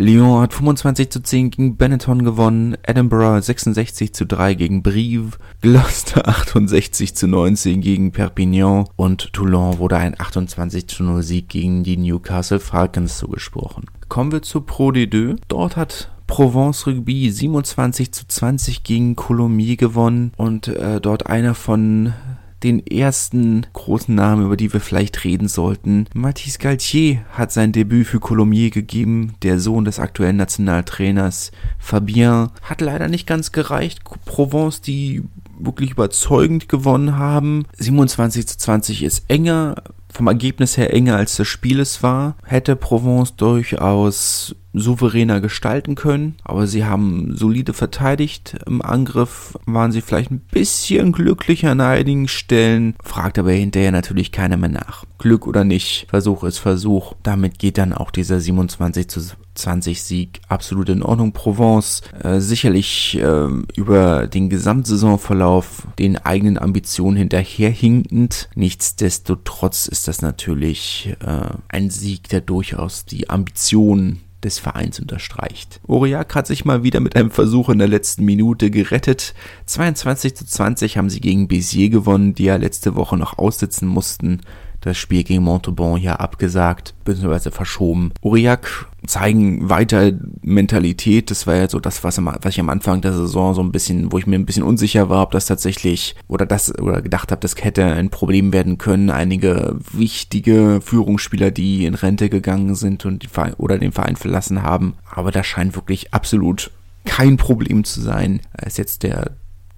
Lyon 0.00 0.42
hat 0.42 0.54
25 0.54 1.10
zu 1.10 1.20
10 1.20 1.50
gegen 1.50 1.76
Benetton 1.76 2.22
gewonnen, 2.22 2.76
Edinburgh 2.84 3.42
66 3.42 4.14
zu 4.14 4.26
3 4.26 4.54
gegen 4.54 4.80
Brive, 4.84 5.38
Gloucester 5.60 6.28
68 6.28 7.16
zu 7.16 7.26
19 7.26 7.80
gegen 7.80 8.12
Perpignan 8.12 8.84
und 8.94 9.32
Toulon 9.32 9.78
wurde 9.78 9.96
ein 9.96 10.14
28 10.16 10.86
zu 10.86 11.02
0 11.02 11.24
Sieg 11.24 11.48
gegen 11.48 11.82
die 11.82 11.96
Newcastle 11.96 12.60
Falcons 12.60 13.18
zugesprochen. 13.18 13.86
Kommen 14.08 14.30
wir 14.30 14.42
zu 14.42 14.60
Pro 14.60 14.90
D2. 14.90 15.36
Dort 15.48 15.76
hat 15.76 16.12
Provence 16.28 16.86
Rugby 16.86 17.28
27 17.28 18.12
zu 18.12 18.28
20 18.28 18.84
gegen 18.84 19.16
Colomiers 19.16 19.78
gewonnen 19.78 20.32
und 20.36 20.68
äh, 20.68 21.00
dort 21.00 21.26
einer 21.26 21.56
von 21.56 22.12
den 22.62 22.84
ersten 22.86 23.66
großen 23.72 24.14
Namen, 24.14 24.46
über 24.46 24.56
die 24.56 24.72
wir 24.72 24.80
vielleicht 24.80 25.24
reden 25.24 25.48
sollten. 25.48 26.06
Mathis 26.14 26.58
Galtier 26.58 27.24
hat 27.30 27.52
sein 27.52 27.72
Debüt 27.72 28.06
für 28.06 28.20
Colomiers 28.20 28.72
gegeben, 28.72 29.34
der 29.42 29.60
Sohn 29.60 29.84
des 29.84 29.98
aktuellen 30.00 30.36
Nationaltrainers 30.36 31.52
Fabien. 31.78 32.50
Hat 32.62 32.80
leider 32.80 33.08
nicht 33.08 33.26
ganz 33.26 33.52
gereicht. 33.52 34.02
Provence, 34.24 34.80
die 34.80 35.22
wirklich 35.58 35.90
überzeugend 35.90 36.68
gewonnen 36.68 37.16
haben. 37.16 37.66
27 37.78 38.46
zu 38.46 38.58
20 38.58 39.02
ist 39.02 39.24
enger, 39.28 39.82
vom 40.18 40.26
Ergebnis 40.26 40.76
her 40.76 40.92
enger 40.92 41.14
als 41.14 41.36
das 41.36 41.46
Spiel 41.46 41.78
es 41.78 42.02
war. 42.02 42.36
Hätte 42.44 42.74
Provence 42.74 43.36
durchaus 43.36 44.56
souveräner 44.72 45.40
gestalten 45.40 45.94
können, 45.94 46.34
aber 46.42 46.66
sie 46.66 46.84
haben 46.84 47.36
solide 47.36 47.72
verteidigt. 47.72 48.56
Im 48.66 48.82
Angriff 48.82 49.56
waren 49.64 49.92
sie 49.92 50.00
vielleicht 50.00 50.32
ein 50.32 50.40
bisschen 50.40 51.12
glücklicher 51.12 51.70
an 51.70 51.80
einigen 51.80 52.26
Stellen, 52.26 52.96
fragt 53.02 53.38
aber 53.38 53.52
hinterher 53.52 53.92
natürlich 53.92 54.32
keiner 54.32 54.56
mehr 54.56 54.70
nach. 54.70 55.04
Glück 55.18 55.46
oder 55.46 55.62
nicht, 55.62 56.06
Versuch 56.10 56.42
ist 56.42 56.58
Versuch. 56.58 57.14
Damit 57.22 57.60
geht 57.60 57.78
dann 57.78 57.92
auch 57.92 58.10
dieser 58.10 58.40
27 58.40 59.08
zu 59.08 59.20
20 59.58 60.02
Sieg 60.02 60.40
absolut 60.48 60.88
in 60.88 61.02
Ordnung. 61.02 61.32
Provence 61.32 62.02
äh, 62.22 62.40
sicherlich 62.40 63.18
äh, 63.18 63.48
über 63.76 64.26
den 64.26 64.48
Gesamtsaisonverlauf 64.48 65.86
den 65.98 66.16
eigenen 66.16 66.58
Ambitionen 66.58 67.16
hinterherhinkend. 67.16 68.48
Nichtsdestotrotz 68.54 69.88
ist 69.88 70.08
das 70.08 70.22
natürlich 70.22 71.14
äh, 71.20 71.50
ein 71.68 71.90
Sieg, 71.90 72.28
der 72.28 72.40
durchaus 72.40 73.04
die 73.04 73.28
Ambitionen 73.30 74.20
des 74.42 74.58
Vereins 74.58 75.00
unterstreicht. 75.00 75.80
Aurillac 75.88 76.34
hat 76.34 76.46
sich 76.46 76.64
mal 76.64 76.82
wieder 76.84 77.00
mit 77.00 77.16
einem 77.16 77.30
Versuch 77.30 77.68
in 77.70 77.78
der 77.78 77.88
letzten 77.88 78.24
Minute 78.24 78.70
gerettet. 78.70 79.34
22 79.66 80.36
zu 80.36 80.46
20 80.46 80.96
haben 80.96 81.10
sie 81.10 81.20
gegen 81.20 81.48
Béziers 81.48 81.90
gewonnen, 81.90 82.34
die 82.34 82.44
ja 82.44 82.56
letzte 82.56 82.94
Woche 82.94 83.16
noch 83.16 83.38
aussitzen 83.38 83.88
mussten 83.88 84.40
das 84.80 84.96
Spiel 84.96 85.24
gegen 85.24 85.42
Montauban 85.42 86.00
ja 86.00 86.16
abgesagt 86.16 86.94
bzw. 87.04 87.50
verschoben. 87.50 88.12
Aurillac 88.22 88.86
zeigen 89.06 89.68
weiter 89.68 90.12
Mentalität. 90.42 91.30
Das 91.30 91.46
war 91.46 91.56
ja 91.56 91.68
so 91.68 91.80
das, 91.80 92.04
was, 92.04 92.18
was 92.24 92.52
ich 92.52 92.60
am 92.60 92.68
Anfang 92.68 93.00
der 93.00 93.12
Saison 93.12 93.54
so 93.54 93.62
ein 93.62 93.72
bisschen, 93.72 94.12
wo 94.12 94.18
ich 94.18 94.26
mir 94.26 94.36
ein 94.36 94.46
bisschen 94.46 94.62
unsicher 94.62 95.08
war, 95.08 95.22
ob 95.22 95.32
das 95.32 95.46
tatsächlich 95.46 96.14
oder 96.28 96.46
das 96.46 96.76
oder 96.78 97.02
gedacht 97.02 97.30
habe, 97.30 97.40
das 97.40 97.54
hätte 97.56 97.84
ein 97.84 98.10
Problem 98.10 98.52
werden 98.52 98.78
können. 98.78 99.10
Einige 99.10 99.76
wichtige 99.92 100.80
Führungsspieler, 100.82 101.50
die 101.50 101.86
in 101.86 101.94
Rente 101.94 102.28
gegangen 102.28 102.74
sind 102.74 103.04
und 103.04 103.22
die 103.22 103.28
Verein, 103.28 103.54
oder 103.54 103.78
den 103.78 103.92
Verein 103.92 104.16
verlassen 104.16 104.62
haben. 104.62 104.94
Aber 105.10 105.30
das 105.30 105.46
scheint 105.46 105.74
wirklich 105.74 106.14
absolut 106.14 106.70
kein 107.04 107.36
Problem 107.36 107.84
zu 107.84 108.00
sein. 108.00 108.40
Es 108.52 108.74
ist 108.74 108.78
jetzt 108.78 109.02
der 109.02 109.32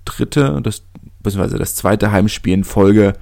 dritte, 0.04 0.60
das, 0.62 0.82
beziehungsweise 1.22 1.58
das 1.58 1.74
zweite 1.74 2.10
Heimspiel 2.10 2.54
in 2.54 2.64
Folge, 2.64 3.14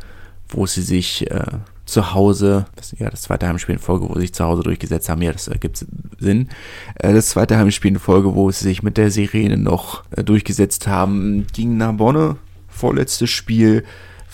wo 0.50 0.66
sie 0.66 0.82
sich 0.82 1.30
äh, 1.30 1.58
zu 1.84 2.12
Hause, 2.12 2.66
das, 2.76 2.94
ja, 2.98 3.08
das 3.10 3.22
zweite 3.22 3.48
Heimspiel 3.48 3.74
in 3.74 3.80
Folge, 3.80 4.08
wo 4.08 4.14
sie 4.14 4.22
sich 4.22 4.34
zu 4.34 4.44
Hause 4.44 4.62
durchgesetzt 4.62 5.08
haben, 5.08 5.22
ja, 5.22 5.32
das 5.32 5.48
ergibt 5.48 5.84
Sinn. 6.18 6.48
Äh, 6.96 7.14
das 7.14 7.30
zweite 7.30 7.56
Heimspiel 7.56 7.92
in 7.92 7.98
Folge, 7.98 8.34
wo 8.34 8.50
sie 8.50 8.64
sich 8.64 8.82
mit 8.82 8.96
der 8.96 9.10
Sirene 9.10 9.56
noch 9.56 10.04
äh, 10.10 10.22
durchgesetzt 10.22 10.86
haben, 10.86 11.46
gegen 11.52 11.76
Narbonne, 11.76 12.36
vorletztes 12.68 13.30
Spiel, 13.30 13.84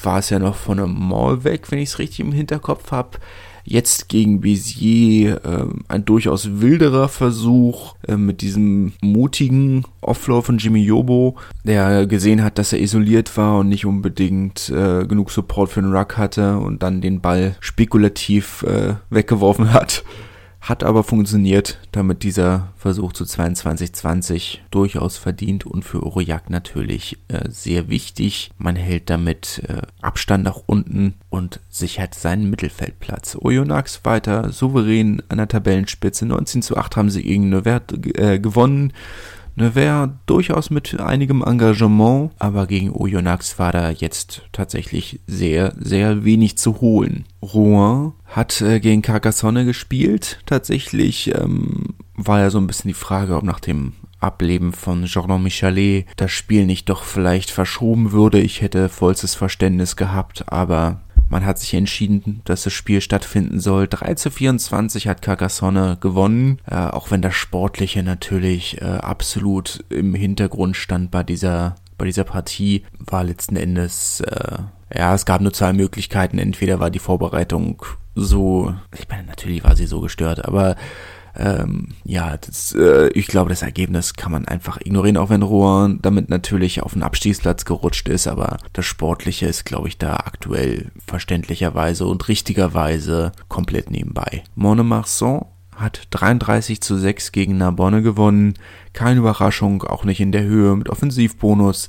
war 0.02 0.18
es 0.18 0.30
ja 0.30 0.38
noch 0.38 0.56
von 0.56 0.78
einem 0.78 1.09
Mall 1.09 1.44
weg, 1.44 1.71
wenn 1.71 1.78
ich 1.78 1.90
es 1.90 1.99
richtig 1.99 2.21
im 2.21 2.33
Hinterkopf 2.33 2.90
habe. 2.90 3.18
Jetzt 3.64 4.09
gegen 4.11 4.40
Béziers 4.42 5.37
äh, 5.37 5.66
ein 5.88 6.04
durchaus 6.04 6.61
wilderer 6.61 7.09
Versuch 7.09 7.94
äh, 8.06 8.16
mit 8.16 8.42
diesem 8.42 8.92
mutigen 9.00 9.85
Offload 10.02 10.44
von 10.44 10.59
Jimmy 10.59 10.83
Yobo, 10.83 11.37
der 11.64 12.06
gesehen 12.06 12.44
hat, 12.44 12.59
dass 12.59 12.75
er 12.75 12.80
isoliert 12.80 13.35
war 13.38 13.59
und 13.59 13.71
nicht 13.71 13.87
unbedingt 13.87 14.68
äh, 14.68 15.06
genug 15.06 15.30
Support 15.30 15.71
für 15.71 15.80
den 15.80 15.94
Ruck 15.94 16.18
hatte 16.18 16.59
und 16.59 16.83
dann 16.83 17.00
den 17.00 17.23
Ball 17.23 17.56
spekulativ 17.61 18.62
äh, 18.64 18.94
weggeworfen 19.09 19.73
hat. 19.73 20.04
Hat 20.64 20.83
aber 20.83 21.04
funktioniert, 21.04 21.78
damit 21.92 22.23
dieser 22.23 22.73
Versuch 22.78 23.12
zu 23.12 23.25
22-20 23.25 24.61
durchaus 24.71 25.18
verdient 25.18 25.66
und 25.66 25.85
für 25.85 26.02
Aurillac 26.02 26.49
natürlich 26.49 27.18
äh, 27.28 27.50
sehr 27.50 27.90
wichtig. 27.90 28.50
Man 28.56 28.75
hält 28.75 29.11
damit 29.11 29.62
äh, 29.68 29.83
Abstand 30.00 30.42
nach 30.42 30.62
unten 30.64 31.16
und 31.28 31.61
sichert 31.68 32.14
seinen 32.14 32.49
Mittelfeldplatz. 32.49 33.37
Oyonnax 33.38 34.00
weiter 34.04 34.52
souverän 34.52 35.23
an 35.28 35.37
der 35.37 35.49
Tabellenspitze. 35.49 36.25
19 36.25 36.62
zu 36.62 36.78
8 36.78 36.97
haben 36.97 37.11
sie 37.11 37.25
gegen 37.25 37.50
Nevers 37.50 37.83
äh, 38.14 38.38
gewonnen. 38.38 38.94
Nevers 39.56 40.11
durchaus 40.26 40.70
mit 40.70 40.99
einigem 41.00 41.42
Engagement, 41.42 42.32
aber 42.38 42.66
gegen 42.66 42.90
Oyonnax 42.90 43.58
war 43.58 43.73
da 43.73 43.90
jetzt 43.90 44.42
tatsächlich 44.52 45.20
sehr, 45.26 45.75
sehr 45.78 46.25
wenig 46.25 46.58
zu 46.58 46.80
holen. 46.80 47.25
Rouen 47.42 48.12
hat 48.26 48.61
äh, 48.61 48.80
gegen 48.80 49.02
Carcassonne 49.02 49.64
gespielt. 49.64 50.40
Tatsächlich 50.46 51.34
ähm, 51.34 51.94
war 52.16 52.40
ja 52.40 52.50
so 52.50 52.58
ein 52.58 52.66
bisschen 52.66 52.88
die 52.88 52.94
Frage, 52.94 53.37
ob 53.37 53.44
nach 53.44 53.61
dem 53.61 53.92
Ableben 54.25 54.73
von 54.73 55.04
Jordan 55.04 55.42
Michalet 55.42 56.06
das 56.16 56.32
Spiel 56.32 56.64
nicht 56.64 56.88
doch 56.88 57.04
vielleicht 57.04 57.50
verschoben 57.50 58.12
würde. 58.12 58.40
Ich 58.40 58.62
hätte 58.62 58.88
vollstes 58.88 59.34
Verständnis 59.34 59.96
gehabt, 59.96 60.50
aber 60.50 61.02
man 61.28 61.44
hat 61.44 61.58
sich 61.58 61.74
entschieden, 61.74 62.42
dass 62.44 62.64
das 62.64 62.72
Spiel 62.72 63.00
stattfinden 63.00 63.60
soll. 63.60 63.88
3 63.88 64.14
zu 64.14 64.30
24 64.30 65.08
hat 65.08 65.22
Carcassonne 65.22 65.96
gewonnen, 66.00 66.58
äh, 66.70 66.76
auch 66.76 67.10
wenn 67.10 67.22
das 67.22 67.34
Sportliche 67.34 68.02
natürlich 68.02 68.80
äh, 68.80 68.84
absolut 68.84 69.84
im 69.88 70.14
Hintergrund 70.14 70.76
stand 70.76 71.10
bei 71.10 71.22
dieser, 71.22 71.76
bei 71.98 72.04
dieser 72.04 72.24
Partie, 72.24 72.84
war 72.98 73.24
letzten 73.24 73.56
Endes, 73.56 74.20
äh, 74.20 74.58
ja, 74.94 75.14
es 75.14 75.24
gab 75.24 75.40
nur 75.40 75.52
zwei 75.52 75.72
Möglichkeiten. 75.72 76.38
Entweder 76.38 76.78
war 76.78 76.90
die 76.90 76.98
Vorbereitung 76.98 77.82
so, 78.14 78.74
ich 78.96 79.08
meine, 79.08 79.24
natürlich 79.24 79.64
war 79.64 79.74
sie 79.74 79.86
so 79.86 80.00
gestört, 80.00 80.44
aber 80.44 80.76
ähm, 81.36 81.88
ja, 82.04 82.36
das, 82.36 82.74
äh, 82.78 83.08
ich 83.08 83.26
glaube, 83.26 83.50
das 83.50 83.62
Ergebnis 83.62 84.14
kann 84.14 84.30
man 84.30 84.46
einfach 84.46 84.80
ignorieren, 84.80 85.16
auch 85.16 85.30
wenn 85.30 85.42
Rouen 85.42 85.98
damit 86.00 86.28
natürlich 86.28 86.82
auf 86.82 86.92
den 86.92 87.02
Abstiegsplatz 87.02 87.64
gerutscht 87.64 88.08
ist, 88.08 88.28
aber 88.28 88.58
das 88.72 88.86
Sportliche 88.86 89.46
ist, 89.46 89.64
glaube 89.64 89.88
ich, 89.88 89.98
da 89.98 90.14
aktuell 90.16 90.92
verständlicherweise 91.06 92.06
und 92.06 92.28
richtigerweise 92.28 93.32
komplett 93.48 93.90
nebenbei. 93.90 94.44
Monemarsan 94.54 95.46
hat 95.74 96.06
33 96.10 96.80
zu 96.80 96.96
6 96.96 97.32
gegen 97.32 97.58
Narbonne 97.58 98.02
gewonnen. 98.02 98.54
Keine 98.92 99.18
Überraschung, 99.18 99.82
auch 99.82 100.04
nicht 100.04 100.20
in 100.20 100.30
der 100.30 100.44
Höhe 100.44 100.76
mit 100.76 100.88
Offensivbonus. 100.88 101.88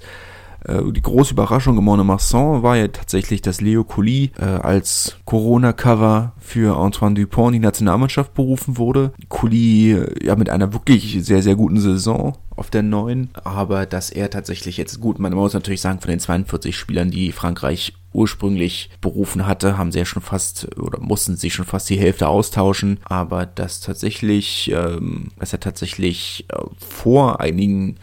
Äh, 0.67 0.91
die 0.91 1.01
große 1.01 1.33
Überraschung 1.33 1.77
im 1.77 1.83
Monomarsan 1.83 2.63
war 2.63 2.75
ja 2.75 2.87
tatsächlich, 2.87 3.41
dass 3.41 3.61
Leo 3.61 3.83
Colli 3.83 4.31
äh, 4.37 4.43
als 4.43 5.17
Corona-Cover 5.25 6.33
für 6.39 6.77
Antoine 6.77 7.15
Dupont 7.15 7.55
in 7.55 7.61
die 7.61 7.65
Nationalmannschaft 7.65 8.33
berufen 8.33 8.77
wurde. 8.77 9.13
Colli 9.29 9.93
äh, 9.93 10.25
ja 10.25 10.35
mit 10.35 10.49
einer 10.49 10.73
wirklich 10.73 11.17
sehr, 11.23 11.41
sehr 11.41 11.55
guten 11.55 11.79
Saison 11.79 12.37
auf 12.55 12.69
der 12.69 12.83
neuen, 12.83 13.29
aber 13.43 13.85
dass 13.85 14.09
er 14.09 14.29
tatsächlich 14.29 14.77
jetzt 14.77 15.01
gut, 15.01 15.19
man 15.19 15.33
muss 15.33 15.53
natürlich 15.53 15.81
sagen, 15.81 15.99
von 15.99 16.09
den 16.09 16.21
42 16.21 16.75
Spielern, 16.75 17.11
die 17.11 17.33
Frankreich 17.33 17.93
ursprünglich 18.13 18.89
berufen 19.01 19.45
hatte, 19.45 19.77
haben 19.77 19.91
sie 19.91 19.99
ja 19.99 20.05
schon 20.05 20.21
fast 20.21 20.67
oder 20.79 20.99
mussten 21.01 21.35
sie 21.35 21.49
schon 21.49 21.65
fast 21.65 21.89
die 21.89 21.99
Hälfte 21.99 22.29
austauschen, 22.29 22.99
aber 23.03 23.45
dass 23.45 23.81
tatsächlich, 23.81 24.71
ähm, 24.73 25.31
dass 25.37 25.51
er 25.51 25.59
tatsächlich 25.59 26.45
äh, 26.47 26.57
vor 26.79 27.41
einigen 27.41 27.97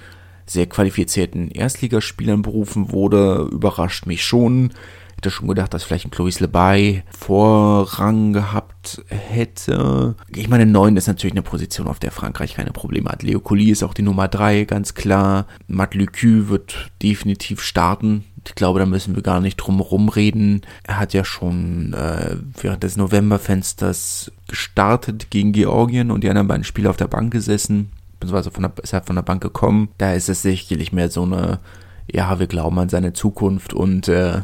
sehr 0.52 0.66
qualifizierten 0.66 1.50
Erstligaspielern 1.50 2.42
berufen 2.42 2.92
wurde, 2.92 3.48
überrascht 3.50 4.06
mich 4.06 4.24
schon. 4.24 4.72
Hätte 5.16 5.30
schon 5.30 5.48
gedacht, 5.48 5.72
dass 5.72 5.84
vielleicht 5.84 6.06
ein 6.06 6.10
Clovis 6.10 6.40
Lebay 6.40 7.04
Vorrang 7.16 8.32
gehabt 8.32 9.04
hätte. 9.08 10.16
Ich 10.34 10.48
meine, 10.48 10.66
9 10.66 10.96
ist 10.96 11.06
natürlich 11.06 11.34
eine 11.34 11.42
Position, 11.42 11.86
auf 11.86 12.00
der 12.00 12.10
Frankreich 12.10 12.54
keine 12.54 12.72
Probleme 12.72 13.08
hat. 13.08 13.22
Leo 13.22 13.38
Colli 13.38 13.70
ist 13.70 13.84
auch 13.84 13.94
die 13.94 14.02
Nummer 14.02 14.26
3, 14.26 14.64
ganz 14.64 14.94
klar. 14.94 15.46
Matt 15.68 15.94
Lucu 15.94 16.48
wird 16.48 16.90
definitiv 17.02 17.62
starten. 17.62 18.24
Ich 18.44 18.56
glaube, 18.56 18.80
da 18.80 18.86
müssen 18.86 19.14
wir 19.14 19.22
gar 19.22 19.40
nicht 19.40 19.56
drum 19.56 19.76
herum 19.76 20.08
reden. 20.08 20.62
Er 20.82 20.98
hat 20.98 21.14
ja 21.14 21.24
schon 21.24 21.92
äh, 21.92 22.36
während 22.60 22.82
des 22.82 22.96
Novemberfensters 22.96 24.32
gestartet 24.48 25.30
gegen 25.30 25.52
Georgien 25.52 26.10
und 26.10 26.24
die 26.24 26.28
anderen 26.28 26.48
beiden 26.48 26.64
Spiele 26.64 26.90
auf 26.90 26.96
der 26.96 27.06
Bank 27.06 27.32
gesessen 27.32 27.92
beziehungsweise 28.22 28.50
von 28.50 28.62
der, 28.62 28.72
ist 28.82 28.92
er 28.92 29.02
von 29.02 29.16
der 29.16 29.22
Bank 29.22 29.42
gekommen. 29.42 29.88
Da 29.98 30.14
ist 30.14 30.28
es 30.28 30.42
sicherlich 30.42 30.92
mehr 30.92 31.10
so 31.10 31.24
eine, 31.24 31.58
ja, 32.10 32.38
wir 32.38 32.46
glauben 32.46 32.78
an 32.78 32.88
seine 32.88 33.12
Zukunft 33.12 33.74
und 33.74 34.08
äh, 34.08 34.42